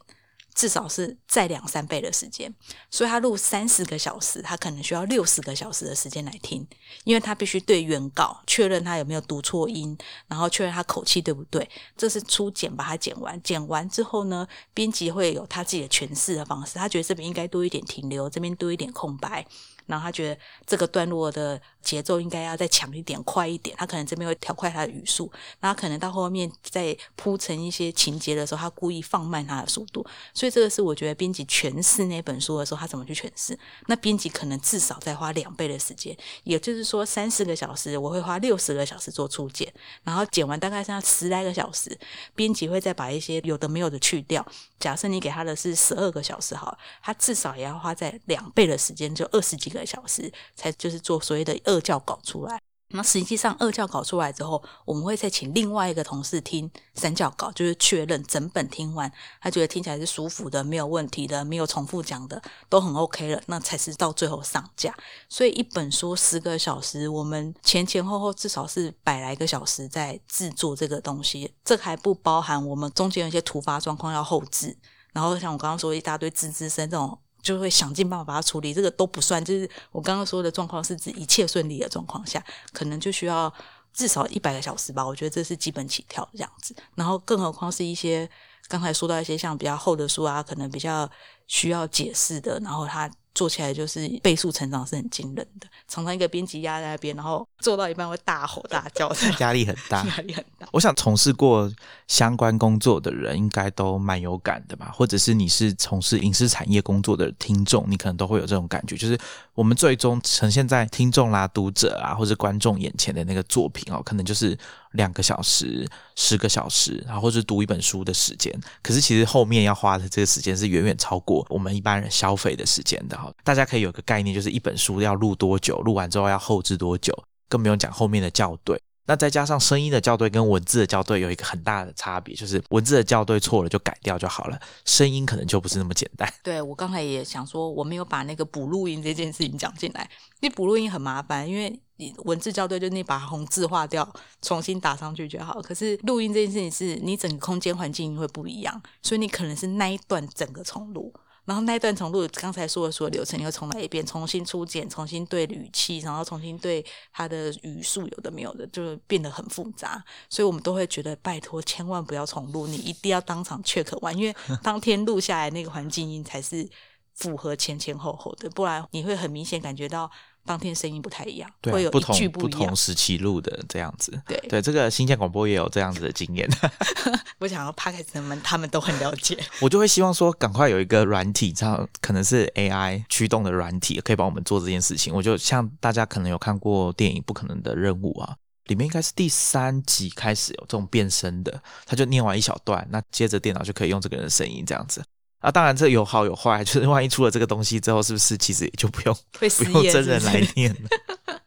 [0.54, 2.52] 至少是在两三倍的时间，
[2.90, 6.66] 所以他录三十个小时，他可能需要六十个小时的时间来听，
[7.04, 9.96] 因为他必须对原稿确认他有没有读错音，
[10.28, 11.68] 然后确认他口气对不对。
[11.96, 19.46] 这是初剪，把它剪完，剪完之后呢，编辑会有他自己的诠释的方式，他觉得这边应该多一点停留，这边多一点空白。
[19.92, 25.30] 然后他觉得这个段落的节奏应该要再强一点、快一点，他可能这边会调快他的语速。
[25.60, 30.02] 那可能到后面再铺成一些情节的时候，他故意放慢他的速度。
[30.32, 33.58] 所以这个是我觉得编辑诠释那本书的时候，他怎么去诠释？
[33.86, 39.70] 那编辑可能至少再花两倍的时间，也就是说三十个小时，我会花六十个小时做初剪，
[40.04, 41.98] 然后剪完大概剩下十来个小时，
[42.34, 44.46] 编辑会再把一些有的没有的去掉。
[44.80, 52.58] 假设你给他的是十二个小时，好，他至少也要花在两倍的时间，就二十几个个小时，才就是做所谓的二教稿出来。
[52.94, 64.94] 那实际上二教稿出来之后，我们会再请另外一个同事听三教稿，就是确认整本听完，他觉得听起来是舒服的，没有问题的，没有重复讲的，都很 OK 了，那才是到最后上架。
[65.26, 74.76] 所以一本书十个小时，我们前前后后至少是百来个小时在制作这个东西，这还不包含我们中间有一些突发状况要后置，
[75.14, 77.18] 然后像我刚刚说一大堆吱吱声这种。
[77.42, 79.44] 就会想尽办法把它处理，这个都不算。
[79.44, 83.52] 就是我刚刚说的状况是指一切顺利的状况下，可能就需要
[83.92, 85.06] 至少一百个小时吧。
[85.06, 86.74] 我觉得这是基本起跳这样子。
[86.94, 88.26] 然后，更何况是一些
[88.68, 91.10] 刚才说到一些像比较厚的书啊，可能比较
[91.46, 93.10] 需要解释的，然后它。
[93.34, 100.68] 做起来就是倍速成长是很惊人的，常常一个编辑压在那边，然后做到一半会大吼大叫， 压力很大，压力很大。
[100.72, 101.72] 我想从事过
[102.08, 109.18] 相关工作的人应该都蛮有感的吧，或者是你是从事影视产业工作的听众，你可能都会有这种感觉，就是
[109.54, 114.58] 我们最终呈现在听众啦、读者啊或者观众眼前的那个作品哦，可能就是。
[114.92, 123.32] 两个小时、十个小时，然后或者读一本书的时间，可是其实后面要花的这个时间是远远超过我们一般人消费的时间的哈。
[123.42, 127.18] 大家可以有个概念，就是一本书要录多久，录完之后要后置多久，
[127.52, 128.80] 更不用讲后面的校对。
[129.04, 136.32] 那再加上声音的校对跟文字的校对有一个很大的差别，就是文字的校对错了就改掉就好了，声音可能就不是那么简单。
[136.44, 140.08] 对我刚才也想说，我没有把那个补录音这件事情讲进来，
[140.40, 144.08] 因为补录音很麻烦，因为你文字校对就你把红字划掉，
[144.40, 145.60] 重新打上去就好。
[145.60, 151.12] 可是录音这件事情是你整个空间环境会不一样，所以你可能是那一段整个重录。
[151.44, 160.02] 然后那一段重录，刚才说的所有流程，你会重来一遍，重新初剪，重新对语气，然后重新对他的语速，有的没有的，就变得很复杂。
[160.28, 166.68] 所以我们都会觉得，拜托，千万不要重录，你一定要当场 check 完，因为 当天录下来那个环境音才是
[167.14, 170.10] 符合前前后后的，不然你会很明显感觉到。
[170.44, 174.20] 当天声音不太一样，会有不同不同时期录的这样子。
[174.26, 176.48] 对对，这个新建广播也有这样子的经验。
[177.38, 179.38] 我想要 p a 他们他们都很了解。
[179.60, 185.14] 我就会希望说，赶快有一个软体，这样可能是 AI 驱动的软体，可以帮我们做这件事情。
[185.14, 188.34] 我就像大家可能有看过电影《不可能的任务》啊，
[188.66, 195.02] 里面应该是第三集开始有这种变声的，他就念完一小段，那接着电脑就可以用这个人的声音这样子。
[195.42, 200.88] 啊，当然这有好有坏， 就是万一出了这个东西之后，是不是其实也就不用不用真人来念了？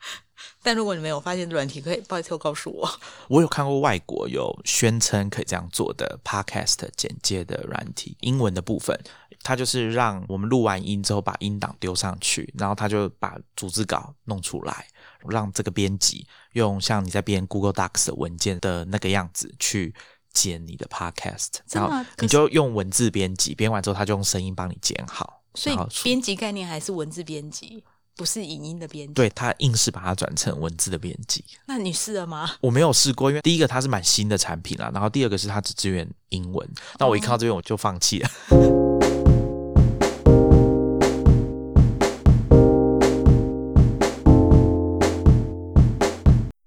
[0.61, 2.89] 但如果你没有发现软体，可以拜托告诉我。
[3.29, 8.99] 我有看过外国有宣称可以这样做的 podcast 简介的软体，英文的部分，
[9.43, 14.87] 它就是让我们录完音之后把音档丢上去，然后它就把组织稿弄出来，
[15.29, 19.93] 让这个编辑用像你在编 Google Docs 的文件的那个样子去。
[20.35, 25.41] 剪你的 podcast，然后你就用文字编辑，编完之后他就用声音帮你剪好。
[25.55, 27.81] 所以编辑概念还是文字编辑，
[28.17, 29.13] 不是影音的编辑。
[29.13, 31.43] 对他硬是把它转成文字的编辑。
[31.65, 32.51] 那你试了吗？
[32.59, 36.69] 我没有试过，因为第一个它是蛮新的产品啦，然后第二个是它只支援英文。
[36.99, 38.29] 那我一看到这边我就放弃了。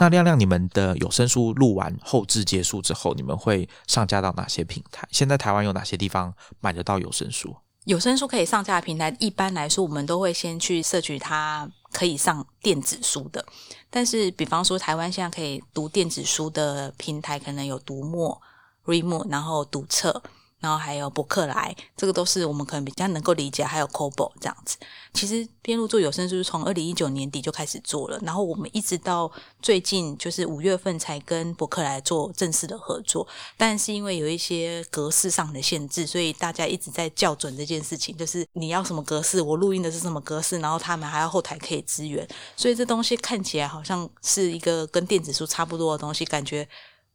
[0.08, 5.06] 亮亮，你们的有声书录完后置结束之后，你们会上架到哪些平台？
[5.10, 7.56] 现在台湾有哪些地方买得到有声书？
[7.84, 13.44] 有声书可以上架的平台，一般来说我们都会先去摄取它可以上电子书的。
[13.88, 18.38] 但是，比方说台湾现在可以读电子书的平台，可能有读墨、
[18.84, 20.22] Readmo，然后读册。
[20.60, 23.64] 然后还有博客来，这个都是我们可能比较能够理解。
[23.64, 24.76] 还有 Kobo 这样子，
[25.12, 33.26] 其实边录做有声书从二零一九年底就开始做了，然后我们一直到最近就是五月份才跟博客来做正式的合作。
[33.56, 46.68] 但是因为有一些格式上的限制，所以大家一直在校准这件事情，就是你要什么格式，我录音的是什么格式，然后他们还要后台可以支援，所以这东西看起来好像是一个跟电子书差不多的东西，感觉。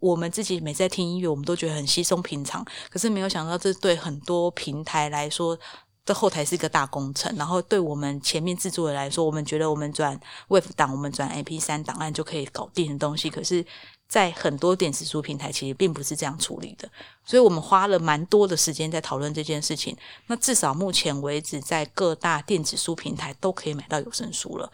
[0.04, 5.58] 我们自己每在听音乐，我们都觉得很稀松平常，可是没有想到这对很多平台来说。
[6.06, 13.66] 这后台是一个大工程，然后对我们前面制作的来说，我们觉得我们转 WAV 档，我们转 MP 三档案就可以搞定的东西，可是，
[14.10, 16.90] 在很多电子书平台其实并不是这样处理的，
[17.24, 19.96] 所以我们花了蛮多的时间在讨论这件事情。
[20.28, 24.70] 那至少目前为止，在各大电子书平台都可以买到有声书了。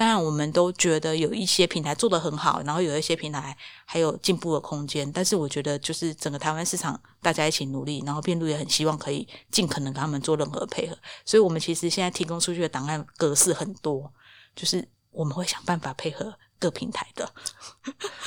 [0.00, 5.12] 当然，我们都觉得有一些平台做得很好，然后有一些平台还有进步的空间。
[5.12, 10.96] 但是，我觉得就是整个台湾市场大家一起努力，然后编录也很希望可以尽可能跟他们做任何配合。
[11.26, 14.10] 所以，我们其实现在提供出去的档案格式很多，
[14.56, 17.30] 就是我们会想办法配合各平台的。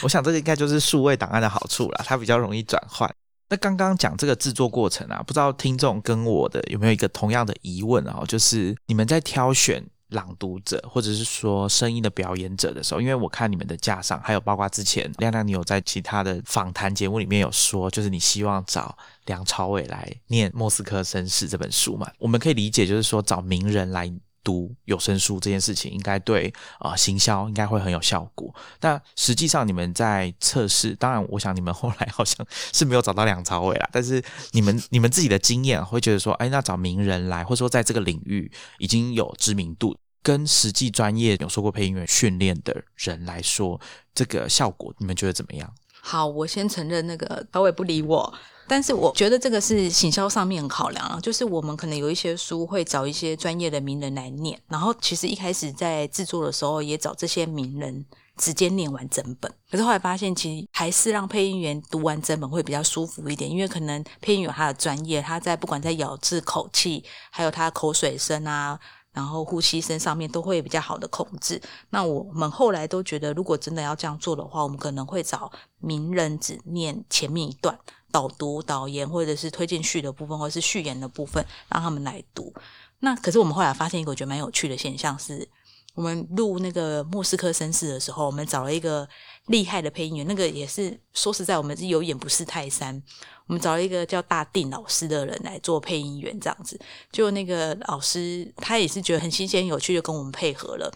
[0.03, 3.11] 我想这个应该就是数位档案的好处了，它比较容易转换。
[3.49, 8.23] 那刚刚讲这个制作过程啊，不知道听众跟我的有没有一个同样的疑问啊？
[8.27, 9.83] 就是你们在挑选。
[10.13, 22.09] 朗读者，或者是说声音的表演者的时候，因为我看你们的架上，还有包括之前亮亮，你有在其他的访谈节目里面有说，就是你希望找梁朝伟来念《莫斯科绅士》这本书嘛？
[22.17, 24.11] 我们可以理解，就是说找名人来
[24.43, 28.53] 读有声书这件事情，应该对啊行销应该会很有效果。
[28.77, 34.21] 但实际上你们在测试，当然，我想你们后来好像是没有找到梁朝伟啦，但是
[34.51, 39.95] 你们 你们自己的经验会觉得说，哎，那找名人来，或者说在这个领域已经有知名度。
[40.23, 43.79] 跟实际专业有受过配音员训练的人来说，
[44.15, 45.71] 这个效果你们觉得怎么样？
[46.01, 48.33] 好，我先承认那个导演不理我，
[48.67, 58.05] 但是我觉得这个是行销上面考量啊，就是我们可能有一些书会找一些专业的名人来念，然后其实一开始在制作的时候也找这些名人
[58.35, 68.79] 直接念完整本，可是后来发现其实还是让配音员读完整本会比较舒服一点，因为可能配音员他的专业，他在不管在咬字、口气，还有他的口水声啊。
[69.13, 71.61] 然后呼吸声上面都会比较好的控制。
[71.91, 77.79] 那我们后来都觉得，如果真的要这样做的话，我们可能会找名人只念前面一段
[78.11, 82.53] 导读、导言，或者是推荐序的部分，或者是序言的部分，让他们来读。
[82.99, 85.47] 那可是我们后来发现一个我觉得蛮有趣的现象是。
[85.95, 89.07] 我们录那个莫斯科绅士的时候，我们找了一个
[89.47, 93.01] 厉害的配音员，那个也是说实在，我们是有眼不识泰山。
[93.45, 96.79] 我们找了一个叫大定老师的人来做配音员，这样子，
[97.11, 100.91] 就那个老师他也是觉得很新鲜有趣，就跟我们配合了，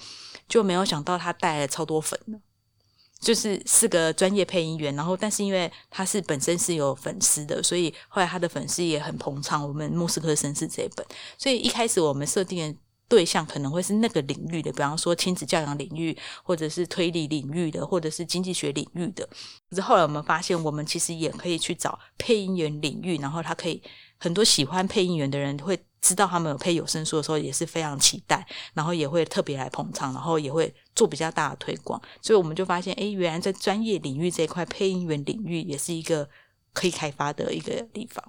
[0.48, 2.40] 就没有想到他带来超多粉呢，
[3.20, 11.06] 就是是个专业配音员，然后但是因为他是本身是有粉丝的，所以后来他的粉丝也很捧场我们莫斯科绅士这一本，
[11.38, 12.76] 所以一开始我们设定。
[13.10, 19.28] 对象可能会是那个领域的，比方说亲子教养领域，或者是推理领域的，或者是经济学领域的。
[19.70, 23.82] 可是后来我们发现，我们其实也可以去找配音员领域，然后他可以
[24.18, 32.02] 很多喜欢配音员的人会知道他们有配有声书的时候，也是非常期待，然后也会特别来捧场，然后也会做比较大的推广。
[32.22, 36.28] 所以我们就发现，哎，原来在专业领域这一块，配音员领域也是一个
[36.74, 38.24] 可以开发的一个地方。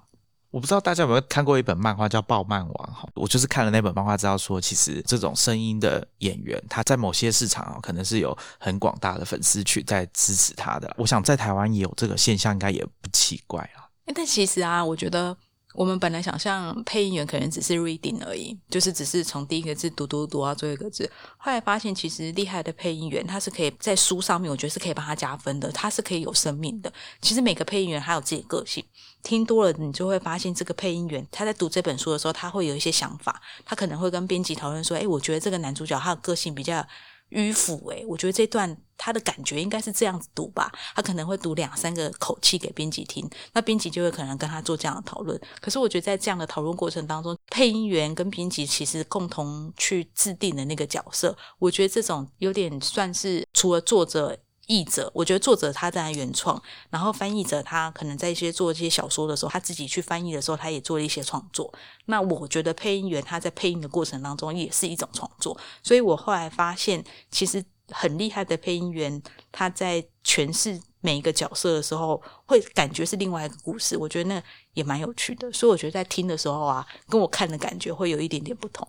[0.51, 10.93] 我不知道大家有没有看过一本漫画叫《爆漫王》哈，我就是看了那本漫画，知道说其实这种声音的演员，他在某些市场啊，可能是有很广大的粉丝去在支持他的。
[10.97, 13.85] 我想在台湾也有这个现象，应该也不奇怪啊。
[14.15, 15.37] 但其实啊，我觉得。
[15.75, 21.09] 我们本来想象配音员可能只是 reading 而已，就是只是从第一个字读读读到最后一个字。
[21.37, 26.91] 后来发现，其实厉害的配音员他是可以在书上面，我觉得是可以帮他加分的，他是可以有生命的。
[27.21, 28.83] 其实每个配音员他有自己的个性，
[29.21, 36.85] 听多了你就会发现，这个配音员他在读这本书的时候，他会有一些想法，他可能会跟编辑讨论说：“哎，我觉得这个男主角他的个性比较。”
[37.31, 45.39] 迂腐诶，我觉得这段他的感觉应该是这样子读吧，他可能会读两三个口气给编辑听，那编辑就会可能跟他做这样的讨论。
[45.61, 54.39] 可是我觉得在这样的讨论过程当中，配音员跟编辑其实共同去制定的那个角色，我觉得这种有点算是除了作者。
[54.69, 61.73] 译者，我觉得作者他在原创，然后翻译者他可能在一些做一些小说的时候，他自己去翻译的时候，他也做了一些创作。
[62.05, 69.19] 那我觉得配音员他在配音的过程当中也是一种创作，所以我后来发现，其实很厉害的配音员
[69.51, 73.97] 他在诠释每一个角色的时候，会感觉是另外一个故事。
[73.97, 74.43] 我觉得那
[74.75, 78.87] 也蛮有趣的，所以我觉得在听的时候啊，跟我看的感觉会有一点点不同。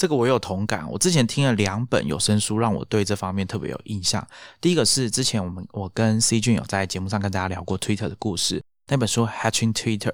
[0.00, 0.90] 这个我有同感。
[0.90, 4.26] 我之前听了两本有声书，让我对这方面特别有印象。
[4.58, 10.10] 第一个是之前我们我跟 C 君有在节目上跟大家聊过 Twitter 的故事，那本书《Hatching Twitter》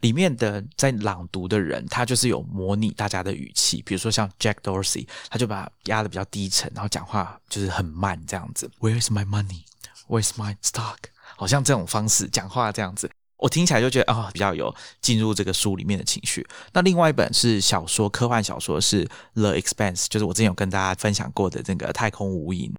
[0.00, 8.70] 里面的在朗读的人，他就是有模拟大家的语气，比如说像 Jack Dorsey，他就把压的比较低沉，然后讲话就是很慢这样子。
[8.80, 9.62] Where is my money?
[10.06, 10.98] Where is my stock?
[11.38, 13.10] 好像这种方式讲话这样子。
[13.40, 16.46] 我听起来就觉得啊，比较有进入这个书里面的情绪。
[16.72, 22.70] 那另外一本是小说，科幻小说是《The Expanse》，就是我之前有跟大家分享过的那个《太空无垠》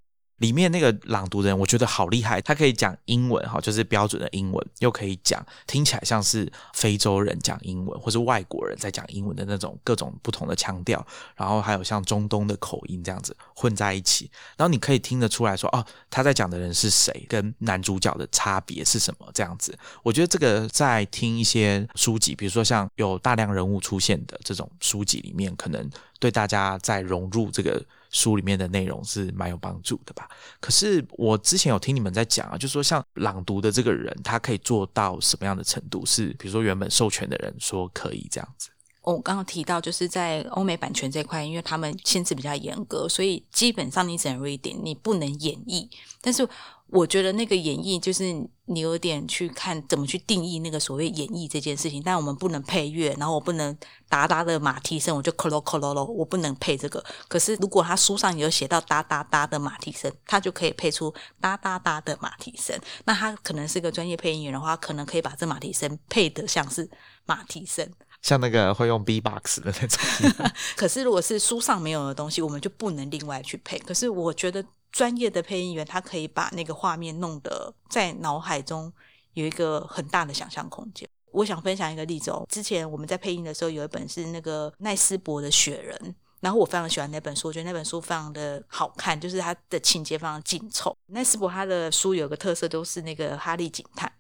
[0.42, 19.78] 里面那个朗读人，我觉得好厉害，他可以讲英文哈，就是标准的英文，又可以讲听起来像是非洲人讲英文，或是外国人在讲英文的那种各种不同的腔调，然后还有像中东的口音这样子混在一起，然后你可以听得出来说，哦，他在讲的人是谁，跟男主角的差别是什么这样子。
[20.02, 25.88] 我觉得这个在听一些书籍，比如说像有大量人物出现的这种书籍里面，可能
[26.22, 27.84] 对大家在融入这个。
[28.14, 30.28] 书里面的内容是蛮有帮助的吧？
[30.60, 36.06] 可是我之前有听你们在讲啊，就是说像朗读的这个人，他可以做到什么样的程度？
[36.06, 38.70] 是比如说原本授权的人说可以这样子。
[39.04, 45.88] 我刚刚提到，就是在欧美版权这块，因为他们限制比较严格，所以基本上你只能 reading，你不能演绎。
[46.20, 46.46] 但是
[46.92, 48.34] 我觉得那个演绎就是
[48.66, 52.02] 你有点去看怎么去定义那个所谓演绎这件事情。
[52.04, 53.76] 但我们不能配乐，然后我不能
[54.10, 57.04] 哒哒的马蹄声，我就咯咯咯咯咯，我不能配这个。
[57.28, 62.78] 可是如果他书上有写到哒哒哒的马蹄声，他就可以配出哒哒哒的马蹄声。
[63.06, 66.90] 那他可能是个专业配音员的话，可能可以把这马蹄声配得像是
[67.26, 67.90] 马蹄声。
[68.22, 70.00] 像那个会用 B box 的那种，
[70.78, 73.80] 可是如果是书上没有的东西，我们就不能另外去配。
[73.80, 78.92] 可是我觉得专业的配音员，他可以把那个画面弄得在脑海中
[79.34, 81.08] 有一个很大的想象空间。
[81.32, 85.98] 我想分享一个例子哦，之前我们在配音的时候，有一本是那个奈斯伯的《雪人》，
[86.42, 90.94] 然后我非常喜欢那本书，我觉得那本书非常的好看，就是它的情节非常紧凑。
[91.08, 94.12] 奈斯伯他的书有个特色，都是那个哈利警探。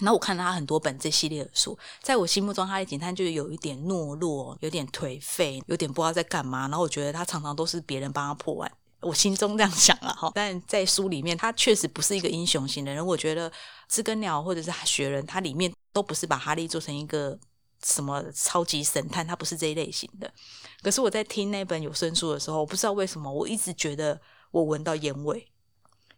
[0.00, 6.62] 然后我看了他很多本这系列的书，在我心目中，哈利警探就有一点懦弱，有点颓废，有点不知道在干嘛。
[6.62, 8.72] 然后我觉得他常常都是别人帮他破案，
[9.04, 10.30] 我心中这样想了哈。
[10.34, 13.04] 但在书里面，他确实不是一个英雄型的人。
[13.06, 13.50] 我觉得
[13.88, 17.38] 知更鸟或者是雪人，他里面都不是把哈利做成一个
[17.84, 20.32] 什么超级神探，他不是这一类型的。
[20.82, 25.46] 可是我在听那本有声书的时候，我不知道为什么，我一直觉得我闻到烟味。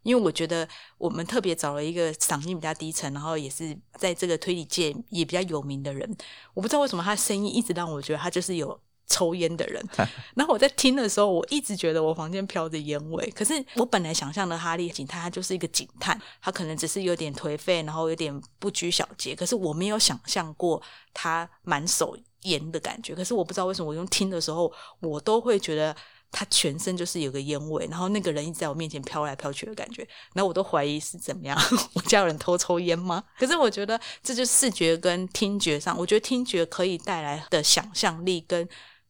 [0.02, 0.68] 因为我觉得
[0.98, 6.08] 我们特别找了一个嗓音比较低沉，然后也是在这个推理界也比较有名的人。
[6.54, 9.82] 我不知道为什么他声音一直让我觉得他就是有抽烟的人。
[10.34, 13.30] 然后我在听的时候，我一直觉得我房间飘着烟味。
[13.34, 19.34] 可是我本来想象的哈利警探，他就是一个警探，他可能只是有点颓废，然后有点不拘小节。
[19.34, 20.82] 可是我没有想象过
[21.14, 23.14] 他满手烟的感觉。
[23.14, 25.94] 可是我不知道为什么我用听的时候，我都会觉得。
[26.32, 31.56] 他全身就是有个烟味，然后那个人一直在我面前飘来飘去的感觉，然后我都怀疑是怎么样，
[31.94, 33.22] 我家有人偷抽烟吗？
[33.38, 38.68] 可是我觉得这就是视觉跟听觉上，我觉得听觉可以带来的想象力跟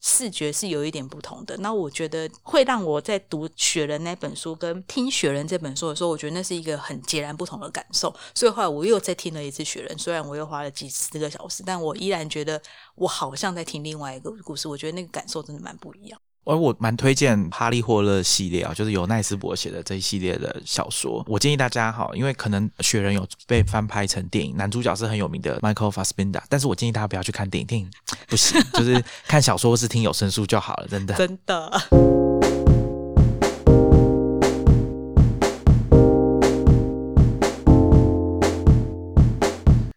[0.09, 1.57] 视觉是有一点不同的。
[1.57, 8.15] 那我觉得会让我在读《雪人》那本书跟听《雪人》这本书的时候，我觉得那是一个很截然不同的感受。
[8.33, 12.63] 所以后来我又再听了一次《雪人》，虽然我又花了几十个小时，但我依然觉得
[12.95, 14.69] 我好像在听另外一个故事。
[14.69, 16.21] 我觉得那个感受真的蛮不一样。
[16.47, 21.25] 而我蛮推荐《哈利·霍勒》系列啊，就是由奈斯伯写的这一系列的小说。
[21.27, 27.91] 我建议大家哈，因为可能《雪人》有被翻拍成电影，男主角是很有名的 Michael Fassbender，但是我建议大家不要去看电影，电影
[28.29, 31.15] 不行， 就是看小说或是听有声书就好了，真的。
[31.15, 32.16] 真的。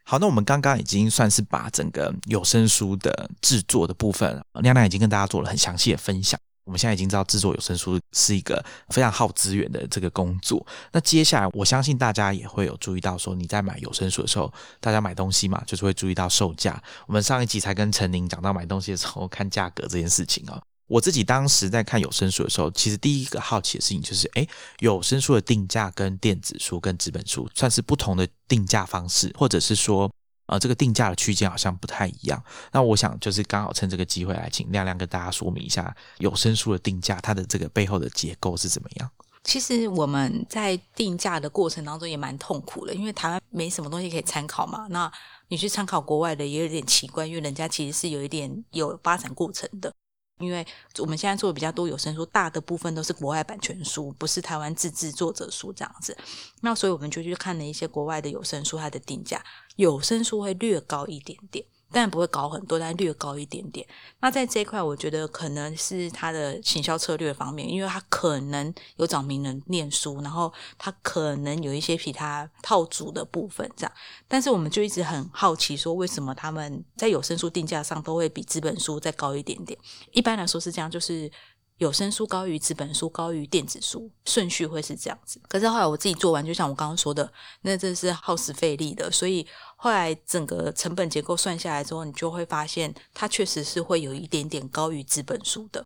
[0.10, 6.40] 好，那我们刚刚已经算是把整个有声书的制作的部分，亮亮已经跟大家做了很详细的分享。
[6.66, 10.66] 我们现在已经知道制作有声书是一个非常耗资源的这个工作。
[10.92, 16.82] 那接下来，我相信大家也会有注意到，说你在买有声书的时候，大家买东西嘛，就是会注意到售价。
[17.06, 20.60] 我们上一集才跟陈宁讲到买东西的时候看价格这件事情啊。
[20.90, 24.46] 我自己当时在看有声书的时候，其实第一个好奇的事情就是，哎，
[24.80, 30.12] 有声书的定价跟电子书跟纸本书算是不同的定价方式，或者是说，
[30.48, 32.44] 呃，这个定价的区间好像不太一样。
[32.72, 39.10] 那我想就是刚好趁这个机会来请亮亮跟大家说明一下有声书的定价，它的这个背后的结构是怎么样。
[39.44, 44.88] 其实我们在定价的过程当中也蛮痛苦的，因为台湾没什么东西可以参考嘛。
[44.90, 45.10] 那
[45.48, 49.94] 你去参考国外的也有点奇怪，因为人家其实是有一点有发展过程的。
[50.40, 50.66] 因为
[50.98, 56.18] 我们现在做的比较多有声书，大的部分都是国外版权书，不是台湾自制作者书这样子。
[56.62, 59.44] 那所以我们就去看了一些国外的有声书，它的定价
[59.76, 61.66] 有声书会略高一点点。
[61.92, 63.86] 但不会高很多，但略高一点点。
[64.20, 73.92] 那在这一块，我觉得可能是他的行销策略方面，因为他可能有找名人念书，然后他可能有一些其他套组的部分这样。
[74.28, 79.78] 但是我们就一直很好奇，说为什么他们在有声书定价上都会比纸本书再高一点点？
[80.12, 81.32] 一般来说是这样，就是。
[81.80, 85.42] 有声书高于纸本书，高于电子书，顺序会是这样子。
[85.48, 89.10] 可是后来我自己做完，就像我刚刚说的，那真是耗时费力的。
[89.10, 95.86] 所以后来整个成本结构算下来之后，你就会发现它确实是会有一点点高于纸本书的。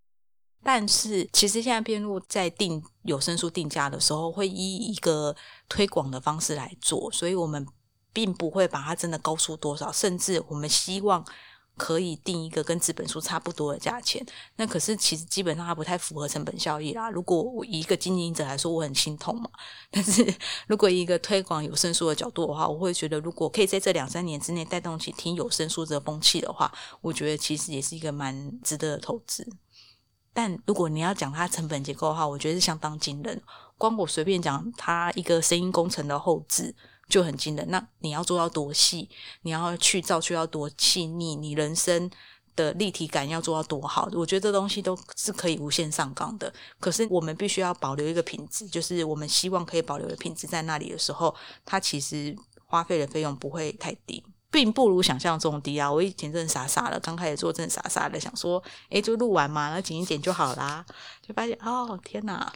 [0.64, 5.36] 但是其实现在编路在定有声书定价的时候，会依一个
[5.70, 7.68] 推广的方式来做，所以我们
[8.12, 11.24] 并不会把它真的高出多少，甚至我们希望。
[11.76, 14.24] 可以定一个跟纸本书差不多的价钱，
[14.58, 17.10] 那可是其实基本上它不太符合成本效益啦。
[17.10, 19.50] 如果我以一个经营者来说，我很心痛嘛。
[19.90, 20.24] 但是
[20.68, 26.72] 如果以一个推广有声书的角度的话，我会觉得如果可以在这两三年之内带动起听有声书这个风气的话，
[27.02, 29.48] 我觉得其实也是一个蛮值得的投资。
[30.32, 33.42] 但如果你要讲它成本结构的话，我觉得是相当惊人。
[33.78, 36.76] 光我随便讲它一个声音工程的后置。
[37.14, 37.64] 就很惊人。
[37.70, 39.08] 那你要做到多细？
[39.44, 41.36] 你要去造需要多细腻？
[41.36, 42.10] 你人生
[42.56, 44.10] 的立体感要做到多好？
[44.14, 46.52] 我觉得这东西都是可以无限上纲的。
[46.80, 52.36] 可是我们必须要保留一个品质，就是我们希望可以保留的品质在那里的时候，它其实
[52.66, 55.92] 花费的费用不会太低，并不如想象中低啊！
[55.92, 60.84] 我以前真的傻傻的，刚开始做真的傻傻的，想说，哎，就录完嘛，那剪一剪就好啦，
[61.22, 62.52] 就发现，哦，天哪！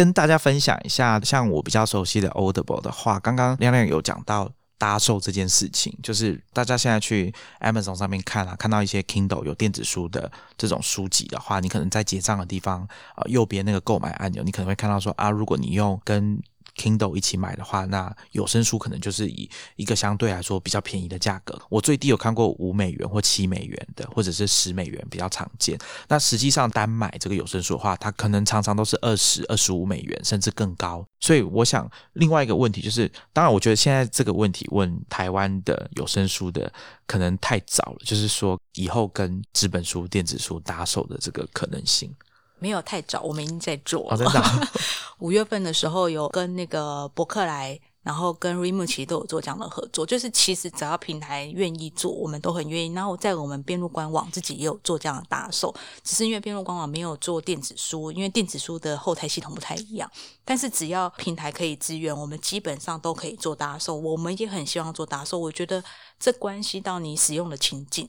[0.00, 7.30] 跟大家分享一下，像我比较熟悉的 Audible 的话，刚刚亮亮有讲到搭售这件事情，就是大家现在去
[7.60, 16.42] Amazon 上面看啊，看到一些 Kindle 有电子书的这种书籍的话，你可能在结账的地方，呃，右边那个购买按钮，你可能会看到说啊，如果你用跟
[16.80, 21.60] Kindle 一起买的话，那有声书可能就是以一个相对来说比较便宜的价格。
[21.68, 25.78] 我最低有看过五美元或七美元的，或者是十美元比较常见。
[26.08, 31.04] 那实际上单买这个有声书的话，它可能常常都是二十二十五美元，甚至更高。
[31.20, 36.72] 所以我想，另外一个问题就是，当然，我觉得现在这个问题问台湾的有声书的
[37.06, 42.10] 可能太早了，就是说以后跟纸本书、电子书搭手的这个可能性。
[42.60, 44.08] 没有太早，我们已经在做。
[44.16, 44.68] 真的，
[45.18, 50.06] 五月份的时候有跟那个博客来，然后跟 Remo 其实都有做这样的合作。
[50.06, 52.92] 就是其实只要平台愿意做，我们都很愿意。
[52.94, 60.10] 然后在我们边路官网自己也有做这样的打售，只是因为边路官网没有做电子书，因为电子书的后台系统不太一样。
[60.44, 63.96] 但是只要平台可以支援，我们基本上都可以做打售。
[63.96, 65.82] 我们也很希望做打售，我觉得
[66.18, 68.08] 这关系到你使用的情境。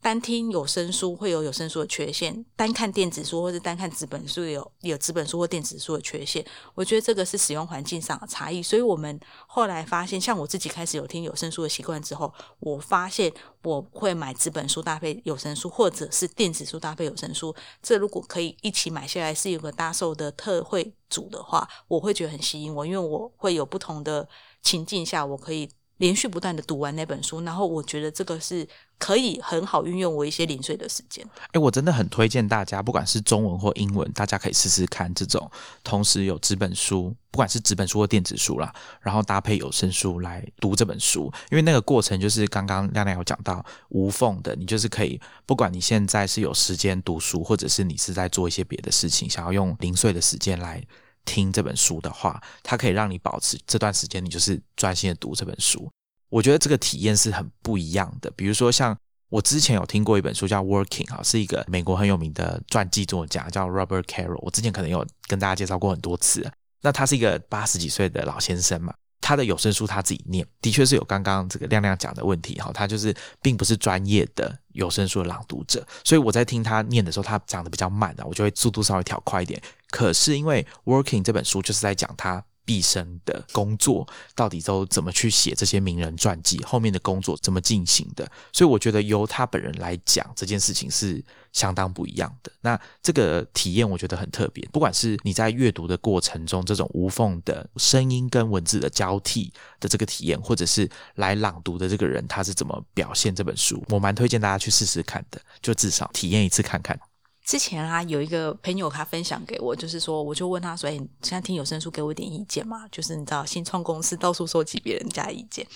[0.00, 6.44] 单听有声书会有有声书的缺陷，单看电子书或者单看纸本书有有纸本书或电子书的缺陷。
[6.74, 8.62] 我觉得这个是使用环境上的差异。
[8.62, 13.32] 所以我们后来发现，像我自己开始有听有声书的习惯之后，我发现
[13.64, 17.54] 我会买纸本书搭配有声书，或者是电子书搭配有声书。
[17.82, 24.28] 这如果可以一起买下来，是有个搭售的特惠组的话，我会觉得很吸引我，因为我会有不同的
[24.62, 25.68] 情境下，我可以。
[25.98, 28.66] 连续不断的读完那本书，然后我觉得这个是
[28.98, 31.24] 可以很好运用我一些零碎的时间。
[31.52, 35.50] 哎，我真的很推荐大家，不管是中文或英文，大家可以试试看这种
[35.84, 50.82] 同时有纸本书，不管是纸本书或电子书啦，然后搭配有声书来读这本书，因为那个过程就是刚刚亮亮有讲到无缝的，你就是可以，不管你现在是有时间读书，或者是你是在做一些别的事情，想要用零碎的时间来。
[51.28, 55.86] 听这本书的话，它可以让你保持这段时间，你就是专心的读这本书。
[56.30, 58.30] 我觉得这个体验是很不一样的。
[58.30, 58.96] 比如说，像
[59.28, 64.40] 我之前有听过一本书叫《Working》哈，是一个美国很有名的传记作家叫 Robert Carroll。
[64.40, 66.50] 我之前可能有跟大家介绍过很多次。
[66.80, 68.94] 那他是一个八十几岁的老先生嘛。
[69.20, 79.60] 他的有声书他自己念，的确是有刚刚这个亮亮讲的问题哈，他就是并不是专业的有声书的朗读者，所以我在听他念的时候，他讲的比较慢的，我就会速度稍微调快一点。
[79.90, 82.44] 可是因为《Working》这本书就是在讲他。
[82.68, 86.62] 毕生的工作到底都怎么去写这些名人传记？
[86.64, 88.30] 后面的工作怎么进行的？
[88.52, 92.52] 所以我觉得由他本人来讲这件事情是相当不一样的。
[92.60, 107.00] 那这个体验我觉得很特别，不管是你在阅读的过程中这种无缝的声音跟文字的交替的这个体验，或者是来朗读的这个人他是怎么表现这本书，我蛮推荐大家去试试看的，就至少体验一次看看。
[107.48, 110.92] 之前啊，有一个朋友他分享给我，就是说，我就问他说：“哎，
[111.22, 112.86] 现在听有声书，给我一点意见嘛？
[112.92, 115.66] 就是你知道，新创公司到处收集别人家意见。”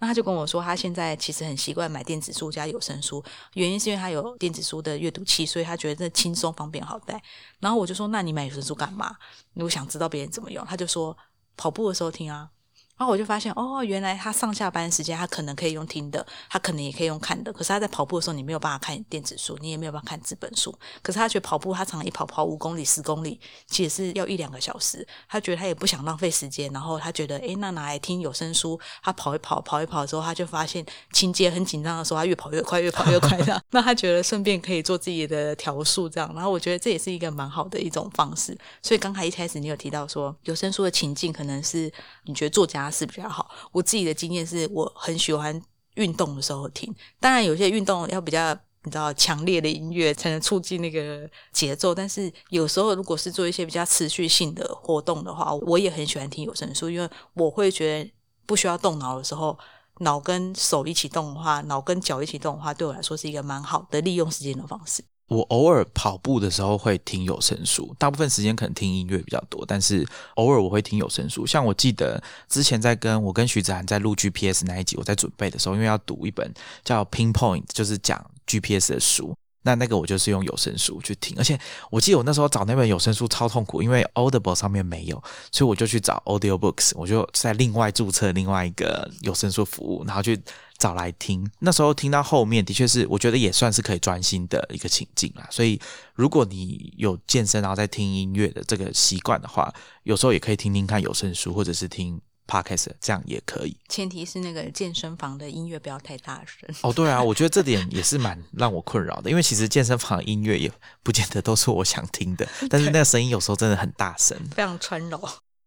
[0.00, 7.22] 那他就跟我说，他现在其实很习惯买电子书加有声书，原因是因为他有电子书的阅读器，所以他觉得这轻松方便好带。
[7.58, 9.16] 然后我就说：“那你买有声书干嘛？
[9.54, 11.16] 我想知道别人怎么用？”他就说
[11.56, 12.50] ：“跑步的时候听啊。”
[12.96, 17.52] 然后我就发现，哦，原来他上下班时间，他可能可以用听的，他可能也可以用看的。
[17.52, 20.72] 可是他在跑步的时候，你没有办法看电子书，你也没有办法看纸本书。
[21.02, 25.06] 可是他觉得跑步，他常常一跑跑五公里、十公里，其实是要一两个小时。
[25.28, 28.78] 他觉得他也不想浪费时间，然后他觉得，诶，那拿来听有声书。
[29.02, 33.60] 他跑一跑，跑一跑的时候，他就发现情节很紧张的时候，他越跑越快，越跑越快这样。
[33.70, 36.32] 那他觉得顺便可以做自己的调速这样。
[36.32, 38.56] 然后我觉得这也是一个蛮好的一种方式。
[38.82, 41.92] 所以刚才一开始你有提到说，有声书的情境可能是
[42.24, 43.50] 你觉得作家是比较好。
[43.72, 45.60] 我自己的经验是我很喜欢
[45.94, 51.94] 运动的时候听，当然有些运动要比较你知道强烈的音乐才能促进那个节奏。
[51.94, 58.12] 但是有时候如果是做一些比较持续性的活动的话，我也很喜欢听有声书，因为我会觉得
[58.44, 59.58] 不需要动脑的时候，
[60.00, 65.02] 脑跟手一起动的话，脑跟脚一起动的话，对我来说是一个蛮好的利用时间的方式。
[65.28, 71.46] 我偶尔跑步的时候会听有声书，大部分时间可能听音乐比较多，但是偶尔我会听有声书。
[71.46, 76.52] 像我记得之前在跟我跟徐子涵在录 GPS 那一集，我在准备的时候，因为要读一本
[76.84, 79.34] 叫 Pinpoint，就是讲 GPS 的书。
[79.66, 81.58] 那那个我就是用有声书去听，而且
[81.90, 90.38] 我记得我那时候找那本有声书超痛苦，因为 Audible 上面没有，所以我就去找 Audio Books，我就在另外注册另外一个有声书服务，然后去
[90.76, 91.50] 找来听。
[91.60, 95.48] 那时候听到后面，的确是我觉得也算是可以专心的一个情境啦。
[95.50, 95.80] 所以
[96.14, 102.20] 如果你有健身然后在听音乐的这个习惯的话，有时候也可以听听看有声书，或者是听。
[102.46, 106.68] Podcast 这样也可以，前提是那个健身房的音乐不要太大声。
[106.82, 110.70] 哦，对啊，我觉得这点也是蛮让我困扰的，因为其实健身房的音乐也
[111.02, 115.20] 不见得都是我想听的， 但是那个声音有时候真的很大声，非常穿扰。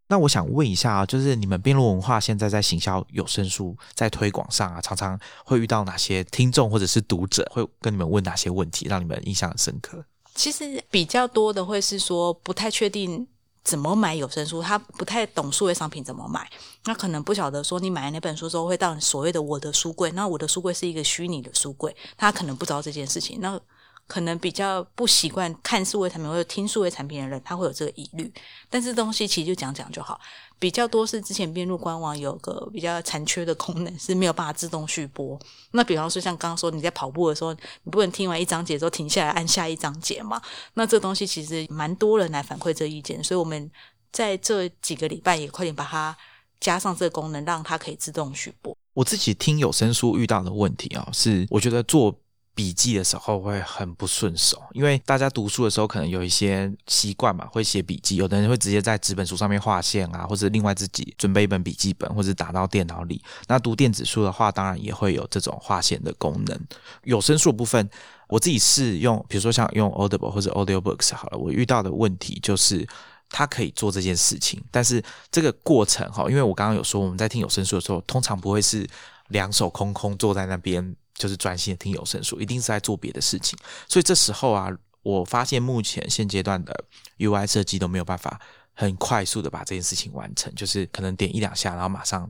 [0.09, 10.05] 那我想问一下啊，就是你们辩论文化现在在行销有声书在推广上啊，常常会遇到哪些听众或者是读者会跟你们问哪些问题，让你们印象很深刻？
[10.34, 13.28] 其实比较多的会是说不太确定。
[13.68, 14.61] 怎么买有声书？
[14.61, 16.49] 他不太懂数位商品怎么买，
[16.86, 23.41] 那可能不晓得说你买那本书之后会到所谓的我的书柜，那我的书柜是一个虚拟的书柜，他可能不知道这件事情。
[23.41, 23.59] 那
[24.07, 28.34] 可能比较不习惯看数位产品或者听数位产品的人，他会有这个疑虑。
[28.70, 30.18] 但是东西其实就讲讲就好。
[30.60, 35.39] 比较多是之前编入官网有个比较残缺的功能是没有办法自动续播。
[35.72, 40.41] 那比方说像刚刚说你在跑步的时候，你不能听完一章节之后停下来按下一章节嘛？
[40.74, 43.70] 那这东西其实蛮多人来反馈这意见，所以我们
[44.12, 46.16] 在这几个礼拜也快点把它
[46.60, 48.76] 加上这个功能，让它可以自动续播。
[48.93, 52.16] 我自己听有声书遇到的问题啊，是我觉得做。
[52.58, 58.16] 笔记的时候会很不顺手，因为大家读书的时候可能有一些习惯嘛，会写笔记。
[58.16, 63.22] 有的人会直接在纸本书上面划线啊，或者另外自己准备一本笔记本，或者打到电脑里。
[63.47, 66.60] 那读电子书的话，当然也会有这种划线的功能。
[67.03, 67.88] 有声书部分，
[68.28, 72.88] 我自己是用，比如说像用 Audible 或者 Audio Books 好了，我遇到的问题就是
[73.30, 78.89] 它可以做这件事情，但是这个过程哈，因为我刚刚有说我们在听有声书的时候，通常不会是
[79.28, 80.95] 两手空空坐在那边。
[81.18, 83.57] 就是专心的听有声书，一定是在做别的事情。
[83.89, 84.70] 所以这时候啊，
[85.01, 86.86] 我发现目前现阶段的
[87.18, 88.39] UI 设计都没有办法
[88.74, 92.30] 很快速的把这件事情完成，就是可能点一两下，然后马上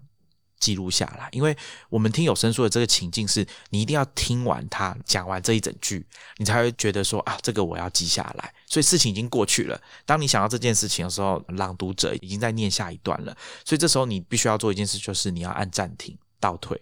[0.59, 1.27] 记录下来。
[1.31, 1.55] 因为
[1.89, 6.05] 我们听有声书的这个情境是，你一定要听完他讲完这一整句，
[6.37, 8.53] 你才会觉得说啊，这个我要记下来。
[8.65, 9.79] 所以事情已经过去了。
[10.05, 13.35] 当你想到这件事情的时候，朗读者已经在念下一段了。
[13.65, 16.81] 所以这时候你必须要做一件事，就是你要按暂停，倒退。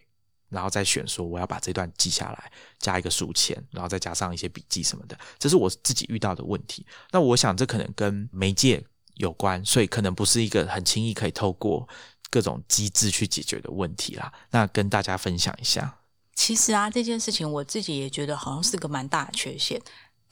[0.55, 6.85] 然后再选说我要把这段记下来，加一个书签，然后再加上一些笔记什么的，这是我自己遇到的问题。
[7.11, 8.81] 那我想这可能跟媒介
[9.15, 11.87] 有关，所以可能不是一个很轻易可以透过
[12.29, 14.31] 各种机制去解决的问题啦。
[14.51, 15.99] 那跟大家分享一下。
[16.33, 19.81] 其实啊，这件事情我自己也觉得好像是个蛮大的缺陷。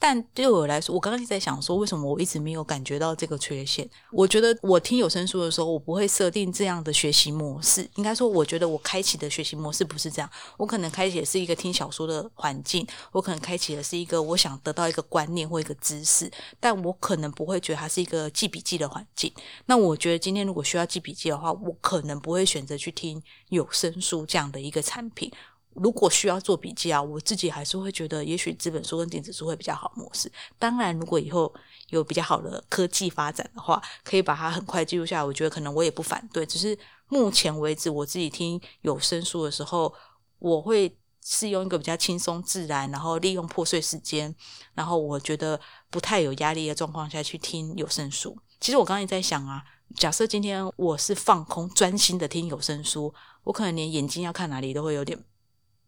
[0.06, 3.88] 但对我来说，我刚刚一直在想说，为什么我一直没有感觉到这个缺陷？
[4.12, 7.88] 我觉得我听有声书的时候，我不会设定这样的学习模式。
[7.94, 10.30] 应该说，我觉得我开启的学习模式不是这样。
[10.58, 16.30] 我可能开启的是一个听小说的环境，我可能开启的是一个我想得到一个观念或一个知识，
[16.60, 19.32] 但我可能不会觉得它是一个记笔记的环境。
[19.64, 25.32] 那我觉得今天如果需要记笔记的话，我可能不会选择去听有声书这样的一个产品。
[25.74, 30.30] 如果需要做笔记啊，我自己还是会觉得，也许纸本书跟电子书会比较好模式。
[30.58, 31.52] 当然，如果以后
[31.88, 36.46] 有比较好的科技发展的话，可以把它很快记录下来，我觉得可能我也不反对。
[36.46, 39.92] 只是目前为止，我自己听有声书的时候，
[40.38, 44.34] 我会是用一个比较轻松自然，然后利用破碎时间，
[44.74, 45.60] 然后我觉得
[45.90, 48.38] 不太有压力的状况下去听有声书。
[48.60, 49.62] 其实我刚刚也在想啊，
[49.96, 53.12] 假设今天我是放空专心的听有声书，
[53.42, 55.22] 我可能连眼睛要看哪里都会有点。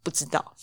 [0.07, 0.55] 不知道，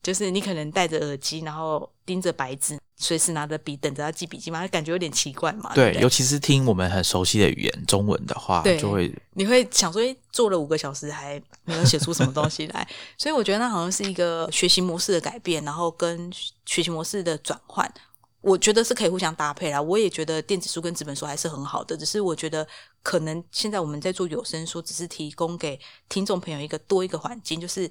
[0.00, 5.74] 就是你可能戴着耳机，然后盯着白纸，随时拿着笔等着要记笔记嘛，感觉有点奇怪嘛。
[5.74, 12.88] 对，尤其是听我们很熟悉的语言中文的话，就会你会想说，哎，做了五个小时还没有写出什么东西来，
[13.18, 16.32] 所以我觉得那好像是一个学习模式的改变，然后跟
[16.64, 17.92] 学习模式的转换，
[18.42, 19.82] 我觉得是可以互相搭配啦。
[19.82, 22.64] 我也觉得电子书跟纸本书还是很好的，只是我觉得
[23.02, 27.90] 可能现在我们在做有声书，只是提供给听众朋友一个多一个环境，就是。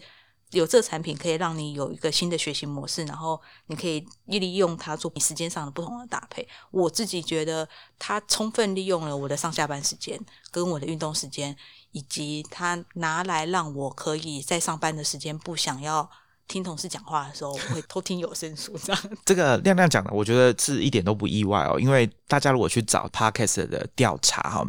[0.54, 6.48] 有这个产品可以让你有一个新的学习模式，然后你可以利用它做你时间上的不同的搭配。
[6.72, 7.68] 我自己觉得
[8.00, 10.20] 它充分利用了我的上下班时间
[10.52, 11.56] 跟我的运动时间，
[11.92, 16.10] 以及它拿来让我可以在上班的时间不想要
[16.48, 19.02] 听同事讲话的时候，我会偷听有声书这样。
[19.26, 21.80] 这个亮亮讲的，我觉得是一点都不意外哦。
[21.80, 24.66] 因为大家如果去找 podcast 的调查哈，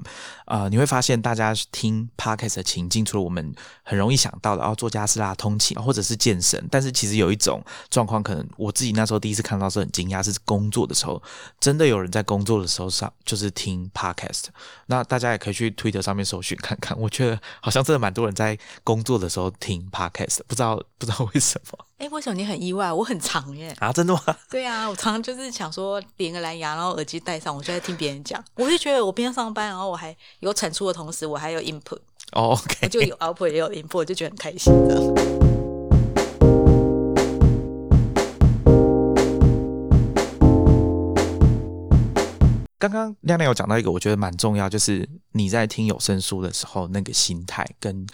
[0.47, 11.23] 呃，你会发现大家听 podcast 的情境，除了我们很容易想到的哦，做家事啦、通勤或者是健身，但是其实有一种状况，可能我自己那时候第一次看到是很惊讶，是工作的时候，
[11.61, 14.45] 真的有人在工作的时候上就是听 podcast。
[14.87, 21.64] 那大家也可以去 Twitter 上面搜寻看看，我觉得好像真的蛮多人在工作的时候听 podcast，不知道不知道为什么。
[21.99, 22.93] 哎，为什么你很意外？
[22.93, 23.75] 我很长耶！
[23.79, 24.21] 啊，真的吗？
[24.51, 28.43] 对啊，我常常就是想说连个蓝牙，然后耳机戴上，我就在听别人讲。
[28.55, 31.99] 我就觉得我边上班，然后我还有产出的同时，我还有 input。
[32.33, 35.45] 哦，OK，我就有 output 也有 input，我就觉得很开心的。
[42.79, 48.07] 刚刚亮亮有讲到一个，我觉得蛮重要，就是你在听有声书的时候，那个心态跟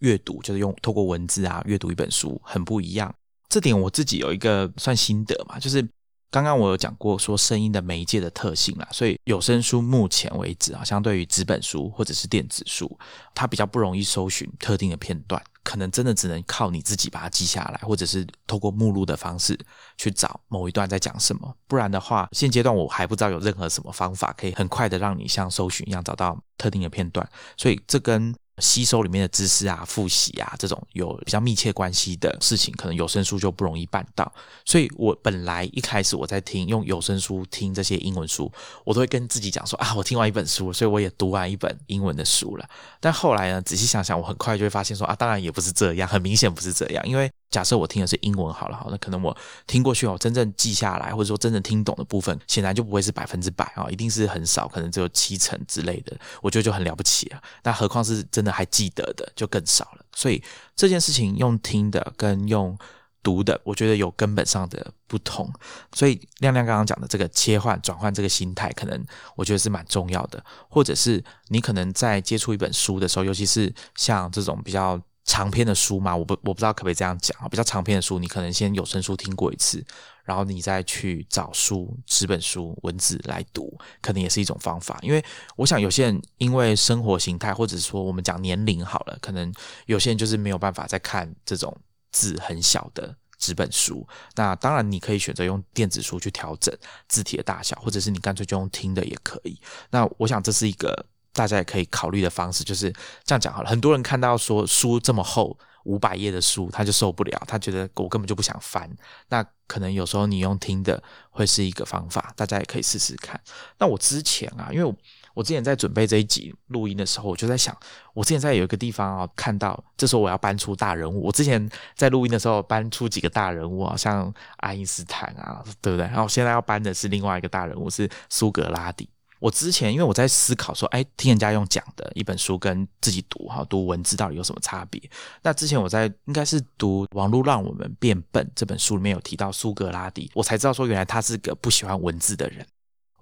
[0.00, 3.14] 阅读，就是用透过文字啊阅读一本书很不一样。
[3.48, 5.86] 这点我自己有一个算心得嘛，就是
[6.30, 12.96] 刚刚我有讲过说声音的媒介的特性啦，所以有声书目前为止啊，相对于纸本书或者是电子书，
[13.34, 19.58] 它比较不容易搜寻特定的片段，可能真的只能靠你自己把它记下来，或者是透过目录的方式
[19.98, 21.52] 去找某一段在讲什么。
[21.66, 28.32] 不然的话，现阶段我还不知道有任何什么方法可以很快的让你像搜寻一样找到特定的片段，所以这跟。
[28.60, 34.30] 吸收里面的知识啊，复习啊，这种有比较密切关系的事情，可能有声书就不容易办到。
[34.64, 38.52] 所以我本来一开始我在听用有声书听这些英文书，
[38.84, 42.68] 我都会跟自己讲说啊，我听完一本书，所以我也读完一本英文的书了。
[43.00, 47.30] 但后来呢，仔细想想，我很快就会发现说啊，当然也不是这样，很明显不是这样，因为。
[47.50, 49.36] 假设我听的是英文好了，好，那可能我
[49.66, 57.42] 听过去哦，真正记下来或者说真正听懂的部分，显然就不会是百分之百啊，一定是很少，可能只有七成之类的，我觉得就很了不起啊。
[57.64, 60.04] 那何况是真的还记得的，就更少了。
[60.14, 60.40] 所以
[60.76, 62.78] 这件事情用听的跟用
[63.22, 65.52] 读的，我觉得有根本上的不同。
[65.92, 70.40] 所以亮亮刚刚讲的这个切换转换这个心态，可能我觉得是蛮重要的。
[70.68, 75.00] 或者是你可能在接触一本书的时候，尤其是像这种比较。
[75.24, 77.48] 长篇的书嘛，我不我不知道可不可以这样讲啊。
[77.48, 79.84] 比较长篇的书，你可能先有声书听过一次，
[80.24, 84.98] 然后你再去找书纸本书文字来读，可能也是一种方法。
[85.02, 85.24] 因为
[85.56, 89.52] 我想有些人因为生活形态，或者说我们讲年龄好了，可能
[89.86, 91.76] 有些人就是没有办法再看这种
[92.10, 94.06] 字很小的纸本书。
[94.34, 96.76] 那当然你可以选择用电子书去调整
[97.08, 99.60] 字体的大小，或者是你干脆就用听的也可以。
[99.90, 101.06] 那我想这是一个。
[101.32, 102.92] 大家也可以考虑的方式就是
[103.24, 103.70] 这样讲好了。
[103.70, 108.90] 很多人看到说书这么厚，五百页的书，他就受不了，他觉得我根本就不想翻。
[109.28, 113.40] 那可能有时候你用听的会是一个方法，大家也可以试试看。
[113.78, 114.94] 那我之前啊，因为
[115.32, 117.74] 我之前在准备这一集录音的时候，我就在想，
[118.12, 121.22] 我之前在有一个地方啊看到，这时候我要搬出大人物。
[121.22, 126.04] 我之前在录音的时候搬出几个大人物啊，像爱因斯坦啊，对不对？
[126.06, 129.08] 然后现在要搬的是另外一个大人物，是苏格拉底。
[129.40, 135.02] 我之前因为我在思考说，哎，听人家用讲的一本书跟自己读哈读文字到底有什么差别？
[135.42, 142.64] 那之前我在应该是读《网络让我们变笨》这本书里面有提到苏格拉底，我才知道说原来他是个不喜欢文字的人。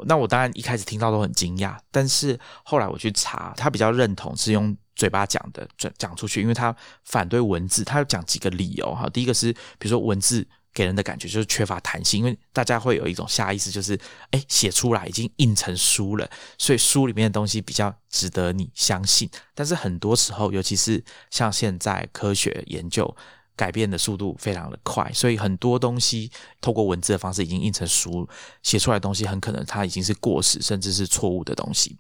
[0.05, 9.09] 那我当然一开始听到都很惊讶，但是后来我去查，他比较认同是用嘴巴讲的讲讲出去，因为他反对文字，他有讲几个理由哈。
[9.09, 10.47] 第一个是比如说文字。
[10.79, 13.99] 给人的感觉就是缺乏弹性，因为大家会有一种下意识，就是
[14.31, 19.29] 哎，写出来已经印成书了，所以书里面的东西比较值得你相信。
[19.57, 23.13] 但是很多时候，尤其是像现在科学研究
[23.57, 28.29] 改变的速度非常的快，所以很多东西透过文字的方式已经印成书，
[28.63, 31.99] 写出来的东西很可能它已经是过时，甚至是错误的东西。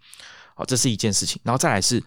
[0.54, 1.40] 好，这是一件事情。
[1.42, 2.00] 然后再来是。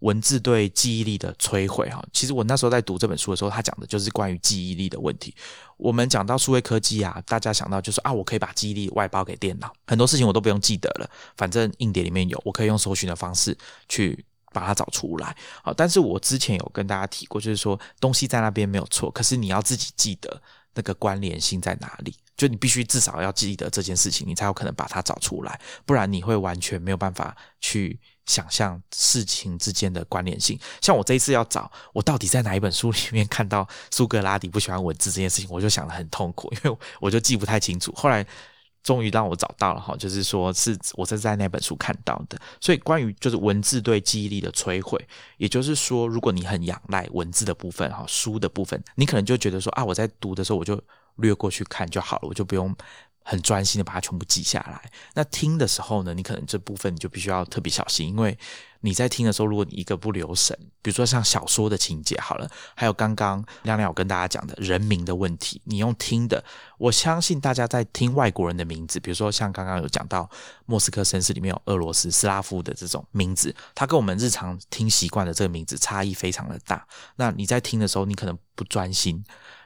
[0.00, 5.34] 文字对记忆力的摧毁，哈，其实我那时候在读这本书的时候，他讲的就是关于记忆力的问题。
[5.76, 13.56] 我们讲到数位科技啊，大家想到就是啊，我可以把记忆力外包给电脑，很多事情我都不用记得了，反正硬碟里面有，我可以用搜寻的方式
[13.88, 15.36] 去把它找出来。
[15.62, 20.40] 好，但是我之前有跟大家提过，就是说东西在那边没有错，可是你要自己记得
[20.74, 28.00] 那个关联性在哪里，就你必须至少要记得这件事情，你才有可能把它找出来，不然你会完全没有办法去。
[28.30, 37.92] 想象事情之间的关联性，像我这一次要找我到底在哪一本书里面看到苏格拉底不喜欢文字这件事情，我就想得很痛苦，因为我就记不太清楚。
[37.96, 38.24] 后来
[38.84, 42.38] 终于让我找到了哈，就是说是我是在那本书看到的。
[42.60, 45.04] 所以关于就是文字对记忆力的摧毁，
[45.36, 50.80] 也就是说，如果你很仰赖文字的部分哈，书的部分，你可能就觉得说啊，我在读的时候我就
[51.16, 52.74] 略过去看就好了，我就不用。
[53.22, 54.90] 很专心的把它全部记下来。
[55.14, 58.36] 那听的时候呢，你可能这部分你就必须要特别小心，因为
[58.82, 66.42] 你在听的时候，如果你一个不留神，比如说像小说的情节好了，还有刚刚亮亮有跟大家讲的人名的问题，你用听的，
[66.78, 70.28] 我相信大家在听外国人的名字，比如说像刚刚有讲到
[70.64, 76.86] 莫斯科绅士里面有俄罗斯斯拉夫的这种名字，它跟我们日常听习惯的这个名字差异非常的大。
[77.16, 79.22] 那你在听的时候，你可能不专心。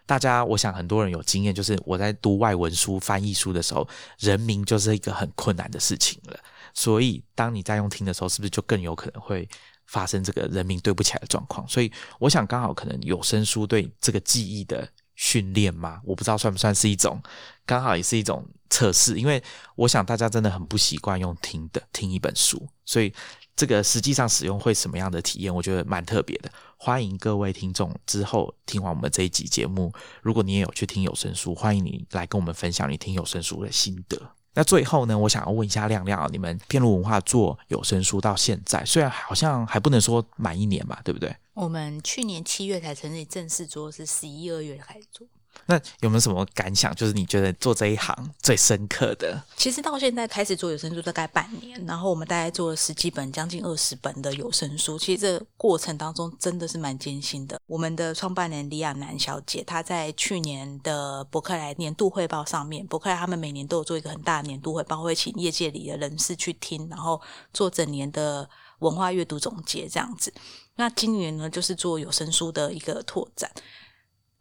[0.07, 3.89] 大家，我想很多人有经验，就是我在读外文书、翻译书的时候，
[4.19, 6.39] 人名就是一个很困难的事情了。
[6.75, 9.49] 所以，当你在用听的时候，是不是就更有可能会
[9.87, 11.67] 发生这个人名对不起来的状况？
[11.67, 17.23] 所以，我想刚好可能有声书对这个记忆的训练嘛，我不知道算不算是一种，
[17.65, 19.19] 刚好也是一种测试。
[19.19, 19.43] 因为
[19.77, 23.13] 我想大家真的很不习惯用听的听一本书，所以。
[23.57, 25.55] 这个实际上使用会什么样的体验？
[25.55, 26.51] 我觉得蛮特别的。
[26.85, 34.21] 欢迎各位听众之后听完我们这一集节目，如果你也有去听有声书，欢迎你来跟我们分享你听有声书的心得。
[34.53, 41.35] 那最后呢，我想要问一下亮亮，你们片路文化做有声书到现在，虽然好像还不能说满一年吧，对不对？
[41.55, 45.27] 我们去年七月才成立正式做，是十一二月开始做。
[45.67, 46.95] 那有没有什么感想？
[46.95, 49.43] 就是你觉得做这一行最深刻的？
[49.57, 54.99] 其实到现在开始做有声书大概半年，然后我们大概做了十几本、将近二十本的有声书。
[54.99, 57.59] 其实这过程当中真的是蛮艰辛的。
[57.67, 67.21] 我们的创办人李亚楠小姐，她在去年的伯克莱年度汇报上面，伯克莱他们每年都有做一个很大的年度汇报，会请业界里的人士去听，然后
[67.53, 68.49] 做整年的
[68.81, 70.33] 文化阅读总结这样子。
[70.77, 73.51] 那今年呢，就是做有声书的一个拓展。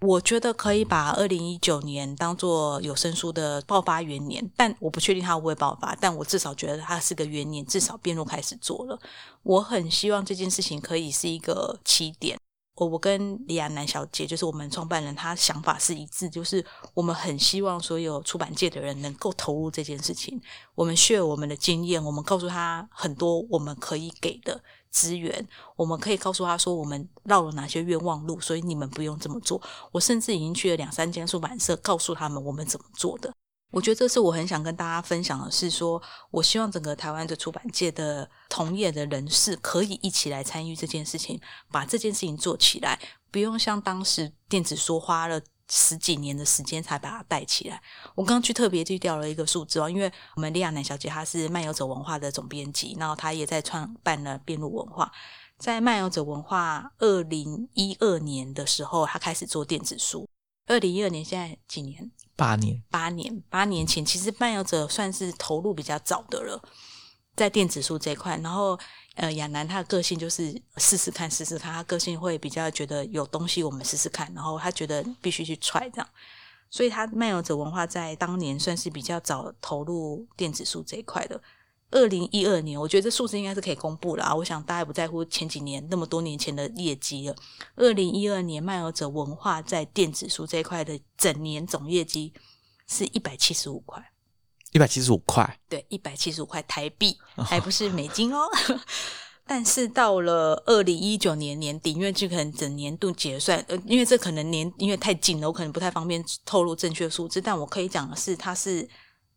[0.04, 9.00] 我觉得可以把二零一九年当做有声书的爆发元年，但我不确定它会不会爆发，但我至少觉得它是个元年，至少辩论开始做了。
[9.44, 12.38] 我很希望这件事情可以是一个起点。
[12.76, 20.42] 我我跟李亚楠小姐，就是我们创办人，她想法是一致，就是我们很希望所有出版界的人能够投入这件事情。
[20.76, 24.62] 我们 share 我们的经验，我们告诉他很多我们可以给的。
[24.94, 29.60] 资源，我们可以告诉他说，我们绕了哪些冤枉路，所以你们不用这么做。
[29.92, 33.34] 我甚至已经去了两三间出版社，告诉他们我们怎么做的。
[33.72, 41.42] 我觉得这是我很想跟大家分享的，是说我希望整个台湾的出版界的同业的人士可以一起来参与这件事情，
[41.72, 43.00] 把这件事情做起来，
[43.32, 45.42] 不用像当时电子书花了。
[45.70, 47.82] 十几年的时间才把它带起来。
[48.16, 55.12] 我刚刚去特别去调了一个数字哦，因为我们莉亚南小姐她是漫游者文化的总编辑，然后她也在创办了边路文化。
[55.58, 60.28] 在漫游者文化二零一二年的时候，她开始做电子书。
[60.66, 62.12] 二零一二年现在几年？
[62.36, 62.84] 八年。
[62.90, 66.62] 八年，八年前其实漫游者算是投入比较早的了，
[67.36, 68.80] 在电子书这一块，然后。
[69.16, 71.72] 呃，亚楠他的个性就是试试看，试试看。
[71.72, 74.28] 他个性会比较觉得有东西，我们试试看。
[74.34, 76.10] 然后他觉得必须去踹这样，
[76.72, 81.40] 所以他漫游者文化在当年算是比较早投入电子书这一块的。
[81.92, 84.34] 二零一二年，我觉得这数字应该是可以公布了啊。
[84.34, 87.36] 我想大家不在乎前几年那么多年前的业绩了。
[87.76, 92.34] 二零一二年漫游者文化在电子书这一块的整年总业绩
[92.88, 94.13] 是一百七十五块。
[94.74, 98.48] 一百七十五块，对，一百七十五块台币， 还不是美金哦。
[99.46, 107.40] 但是到了二零一九年年底，因为这可能整年度结算，呃，因为这可能年因为太近了，我可能不太方便透露正确数字。
[107.42, 108.88] 但我可以讲的是，它是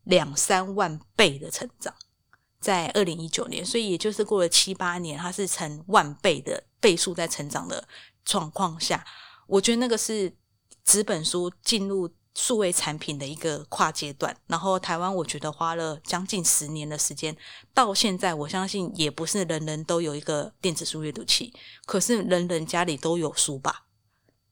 [0.05, 1.93] 两三万倍的成长，
[2.59, 7.87] 在二零一九年，所以也就是过了七八年，它是成万倍的倍数在成长的
[8.23, 9.05] 状况下，
[9.45, 10.35] 我觉得那个是
[10.83, 12.09] 纸本书进入。
[12.39, 17.35] 数位产品的一个跨阶段，然后台湾我觉得花了将近十年的时间，
[17.73, 21.51] 到现在我相信也不是人人都有一个电子书阅读器，
[21.87, 23.85] 可是人人家里都有书吧，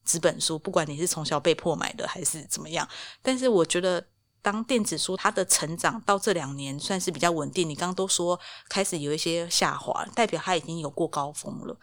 [0.03, 2.89] 纸本书，不管你是从小被迫买的还是怎么样，
[3.21, 4.03] 但是我觉得
[4.41, 11.77] 当电子书它的成长到这两年算是比较稳定，你刚刚都说开始有一些下滑，代表它已经有过高峰了，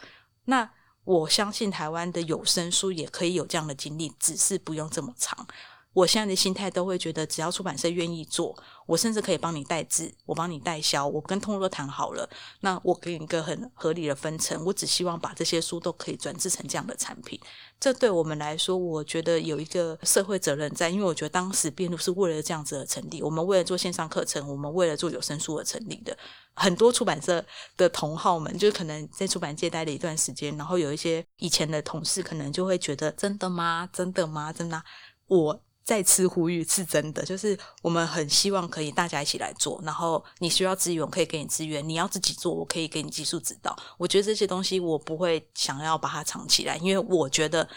[0.46, 0.68] 那
[1.04, 5.46] 我相信台湾的有声书也可以有这样的经历，只是不用这么长。
[5.94, 12.28] 我现在的心态都会觉得，只要出版社愿意做，我甚至可以帮你代字，我帮你代销，我跟通路谈好了，
[12.60, 14.64] 那我给你一个很合理的分成。
[14.64, 17.38] 我只希望把这些书都可以转制成这样的产品。
[17.78, 23.22] 这对我们来说，我觉得有一个社会责任在，因为我觉得当时编路是为了这样子而成立。
[23.22, 26.16] 我们为了做线上课程，我们为了做有声书而成立的。
[26.54, 27.44] 很多出版社
[27.76, 33.86] 的同好们，就是可能在出版界待了一段时间，然后有一些以前的同事，可能就会觉得：真的吗？
[33.92, 34.50] 真的吗？
[34.50, 34.82] 真的？
[35.26, 35.60] 我。
[35.84, 39.80] 再次呼吁是真的，就是我们很希望可以大家一起来做。
[39.84, 43.76] 然后你需要资源，我可以给你资源；你要自己做，我可以给你技术指导。
[43.98, 47.68] 我觉得这些东西我不会想要把它藏起来，因为我觉得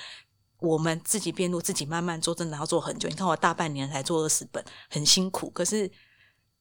[0.60, 3.10] 我们自己变路，自己慢慢做，真的要做很久。
[3.10, 5.50] 你看我大半年才做二十本，很辛苦。
[5.50, 5.90] 可是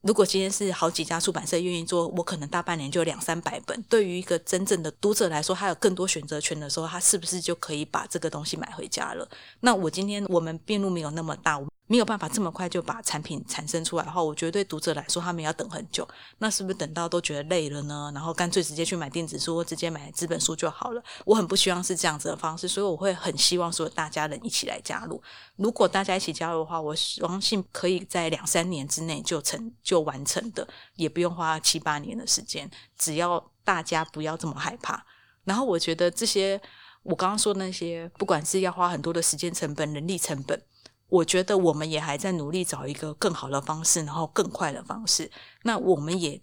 [0.05, 3.83] 如果今天是好几家出版社愿意做，我可能大半年就两三百本。
[3.89, 9.27] 对于一个真正的读者来说，他有更多选择权的时候，他是不是就可以把这个东西买回家了？
[9.61, 11.59] 那我今天我们变路没有那么大。
[11.87, 16.09] 没有办法这么快就把产品产生出来的话，我觉得对读者来说，他们要等很久。
[16.39, 18.11] 那是不是等到都觉得累了呢？
[18.15, 21.05] 然后干脆直接去买电子书，或直接买纸本书就好了？
[21.27, 25.23] 我很不希望是这样子的方式，所以我会很希望说大家能一起来加入。
[25.57, 30.67] 如果大家一起加入的话，我相信可以在两三年之内就成就完成的，
[30.97, 32.71] 也不用花七八年的时间。
[32.97, 35.05] 只要大家不要这么害怕。
[35.45, 36.59] 然后我觉得这些
[37.03, 40.63] 我刚刚说那些，不管是要花很多的时间成本、人力成本。
[41.15, 45.31] 我觉得我们也还在努力找一个更好的方式，然后更快的方式。
[45.63, 46.43] 那我们也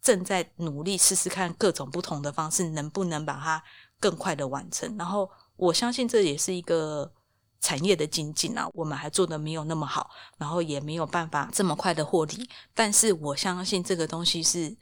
[0.00, 3.64] 正在努力试试看各种不同的方式，能不能把它
[3.98, 4.96] 更快的完成。
[4.96, 7.12] 然后我相信这也是一个
[7.60, 8.68] 产业的精进啊。
[8.74, 12.48] 我们还做的没有那么好，然后也没有办法这么快的获利。
[12.74, 14.76] 但是我相信这个东西是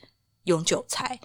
[0.45, 1.19] 永久财。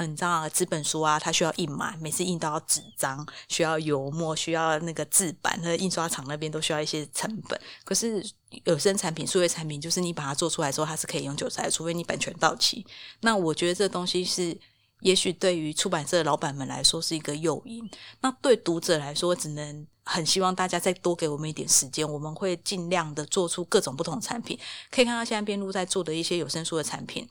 [0.00, 7.60] 嗯，你知道纸本书啊，它需要印嘛，每次印都要纸张，需要油墨，需要那个字版，那印刷厂那边都需要一些成本。
[7.84, 8.24] 可是
[8.62, 12.86] 有声产品、数位产品，就是你把它做出来之后，它是可以永久在，除非你版权到期。
[13.22, 14.56] 那我觉得这东西是，
[15.00, 17.90] 也许对于出版社的老板们来说是一个诱因，
[18.20, 24.56] 那对读者来说，只能很希望大家再多给我们一点时间，我们会尽量的做出各种不同产品。
[24.92, 27.28] 可以看到现在边路在做的一些有声书的产品，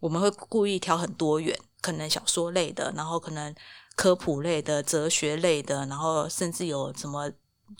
[0.00, 1.54] 我们会故意挑很多元。
[1.86, 3.54] 可能小说类的，然后可能
[3.94, 7.30] 科普类的、哲学类的，然后甚至有什么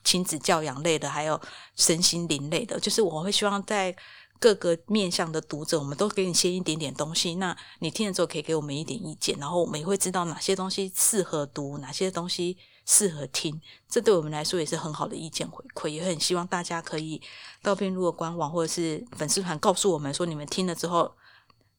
[0.04, 1.40] 亲子教养类的，还有
[1.74, 2.78] 身心灵类的。
[2.78, 3.96] 就是我会希望在
[4.38, 7.34] 各个面向的读者，我们都给你先一点点东西。
[7.34, 13.60] 那你听了之后，可以给我们一点意见，然后我们也会知道哪些东西适合读，哪些东西适合听。
[13.88, 17.20] 这对我们来说也是很好的意见回馈，也很希望大家可以
[17.60, 21.12] 到边路的官网或者是粉丝团告诉我们说，你们听了之后。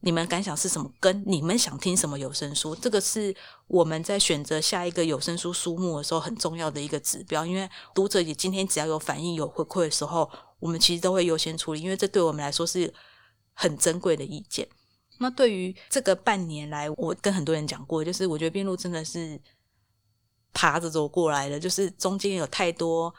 [0.02, 0.92] 你们感想是什么？
[1.00, 2.76] 跟你们想听什么有声书？
[2.76, 3.36] 这个是
[3.68, 7.44] 我们在选择下一个有声书书目的时候很重要的一个指标。
[7.44, 10.30] 因为读者也今天只要有反应、有回馈的时候，
[10.60, 12.94] 我们其实都会优先处理，因为这对我们来说是
[13.54, 14.68] 很珍贵的意见。
[15.18, 19.42] 那对于这个半年来，我跟很多人讲过，就是我觉得边路真的是
[20.54, 23.12] 爬着走过来的，就是中间有太多。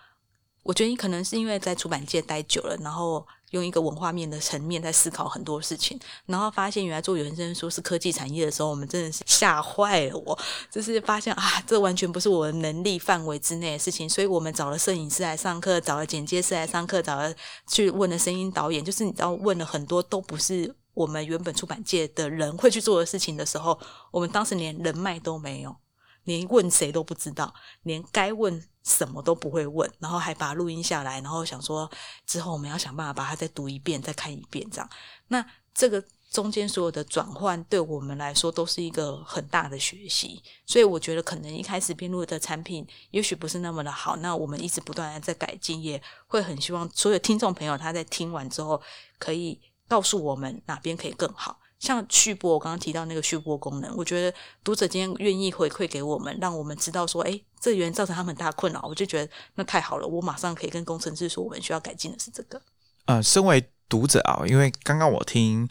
[0.63, 3.27] 我觉得你可能是因为在出版界待久了，然后。
[3.51, 10.39] 用一个文化面的层面在思考很多事情，然后发现原来做原声书是科技产业的时候，我们真的是吓坏了我。
[10.71, 17.35] 就是发现啊，这完全不是我的能力范围之内的事情，所以我们找了摄影师来上课，找了剪接师来上课，找了
[17.67, 23.79] 去问了声音导演，就是你知道问了很多都不是我们原本出版界的人会去做的事情的时候，
[24.11, 25.77] 我们当时连人脉都没有。
[26.25, 31.89] 连问谁都不知道，连该问什么都不会问，然后还把录音下来，然后想说
[32.27, 34.91] 之后我们要想办法把它再读一遍、再看一遍，这样。
[35.29, 40.43] 那这个中间所有的转换，对我们来说都是一个很大的学习。
[40.67, 48.81] 所以我觉得，可能一开始编录的产品也许不是那么的好，那我们一直不断的在改进，也会很希望所有听众朋友他在听完之后，
[49.19, 51.61] 可以告诉我们哪边可以更好。
[51.79, 62.61] 像续播，我刚刚提到那个续播功能，我觉得读者今天愿意回馈给我们，让我们知道说，哎，这原因造成他们很大困扰，我就觉得那太好了，我马上可以跟工程师说，我们需要改进的是这个。
[63.07, 65.69] 呃，身为读者啊，因为刚刚我听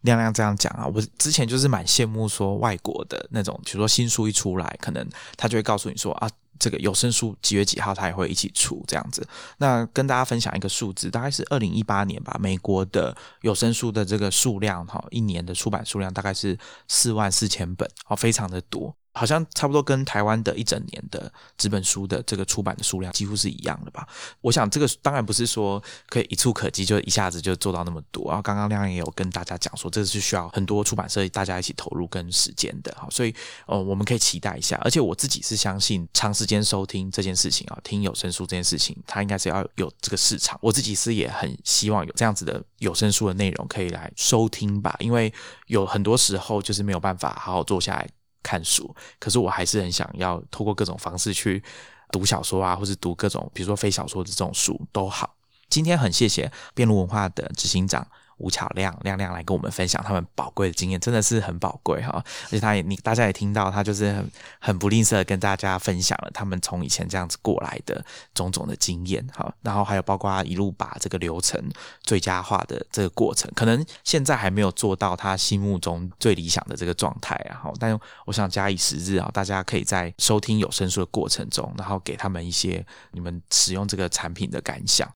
[0.00, 6.30] 亮亮这样讲啊，我之前就是蛮羡慕说外国的那种，比如说新书一出来，可能他就会告诉你说啊。
[6.62, 9.26] 这个有声书几月几号，它也会一起出这样子。
[9.58, 16.56] 那跟大家分享一个数字，大概是二零一八年吧，美国的有声书的这个数量哈，一年的出版数量大概是
[16.86, 18.94] 四万四千本，哦，非常的多。
[19.14, 24.08] 好像差不多跟台湾的一整年的纸本书的这个出版的数量几乎是一样的吧？
[24.40, 28.26] 我想这个当然不是说可以一触可及，就一下子就做到那么多。
[28.28, 33.06] 然后刚刚亮也有跟大家讲说，这个是需要很多出版社大家一起投入跟时间的哈。
[33.10, 33.34] 所以
[33.66, 34.80] 呃，我们可以期待一下。
[34.82, 40.58] 而且我自己是相信长时间收听这件事情啊，听有声书这件事情，它应该是要有这个市场。
[40.62, 45.32] 我自己是也很希望有这样子的有声书的内容可以来收听吧，因为
[45.66, 48.08] 有很多时候就是没有办法好好坐下来。
[48.42, 51.62] 看书，可是我还是很想要透过各种方式去
[52.10, 55.34] 读小说啊，或是读各种比如说非小说的这种书都好。
[55.68, 58.06] 今天很谢谢辩路文化的执行长
[58.42, 62.22] 吴巧亮亮亮来跟我们分享他们宝贵的经验，真的是很宝贵哈。
[62.46, 64.30] 而且他也你大家也听到，他就是很
[64.60, 69.50] 很不吝啬跟大家分享了他们从以前这样子过来的种种的经验哈。
[69.62, 71.62] 然后还有包括一路把这个流程
[72.02, 77.60] 最佳化的这个过程，可能现在还没有做到他心目中最理想的这个状态啊。
[77.62, 85.08] 好，但我想假以时日啊，大家可以在收听有声书的过程中，然后给他们一些你们使用这个产品的感想。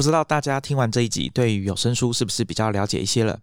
[0.00, 3.40] 不知道大家听完这一集，对于有声书是不是比较了解一些了？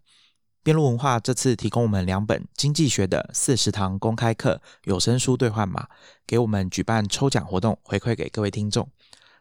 [0.63, 5.87] 边路文化这次提供我们两本经济学的四十堂公开课有声书兑换码，
[6.25, 8.89] 给我们举办抽奖活动，回馈给各位听众。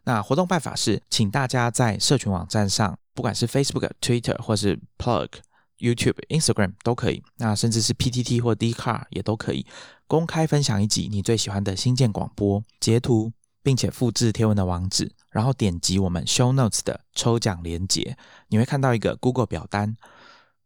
[0.04, 5.30] 那活动办法是，请大家在社群网站上，不管是 Facebook、Twitter 或是 Plug、
[5.78, 9.64] YouTube、Instagram 都可以，那甚至是 PTT 或 d c a r 也都可以，
[10.06, 13.32] 公开分享一集你最喜欢的新建广播截图。
[13.66, 18.16] 并且复制贴文的网址，然后点击我们 Show Notes 的抽奖链接，
[18.48, 19.94] 你会看到一个 Google 表单，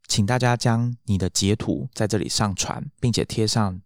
[0.07, 3.81] 请大家将你的截图在这里上传，并且贴上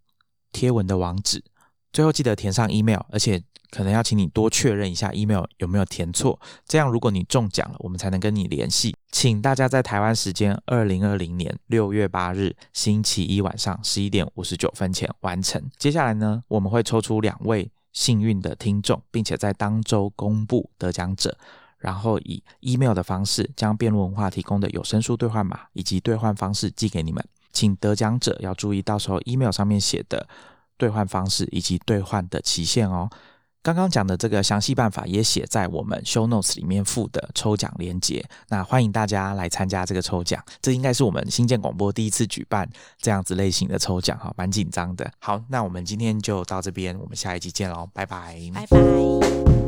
[0.52, 1.42] 贴文的网址，
[1.90, 8.94] 最后记得填上 email，而且可能要请你多确认一下 email 有没有填错，这样如果你中奖了，我们才能跟你联系。
[9.10, 15.70] 请大家在台湾时间二零二零年六月八日星期一晚上十一点五十九分前完成。
[15.78, 17.70] 接下来呢，我们会抽出两位。
[17.94, 21.34] 幸运的听众，并且在当周公布得奖者，
[21.78, 27.24] 然后以 email 的方式将辩论文化提供的有声书兑换码以及兑换方式寄给你们。
[27.52, 30.28] 请得奖者要注意，到时候 email 上面写的
[30.76, 33.08] 兑换方式以及兑换的期限哦。
[33.64, 40.38] 刚刚讲的这个详细办法也写在我们 show notes 里面附的抽奖链接，那欢迎大家来参加这个抽奖。
[40.60, 45.10] 这应该是我们新建广播第一次举办这样子类型的抽奖，哈，蛮紧张的。
[45.18, 49.63] 好，那我们今天就到这边，我们下一集见喽，拜拜，拜拜。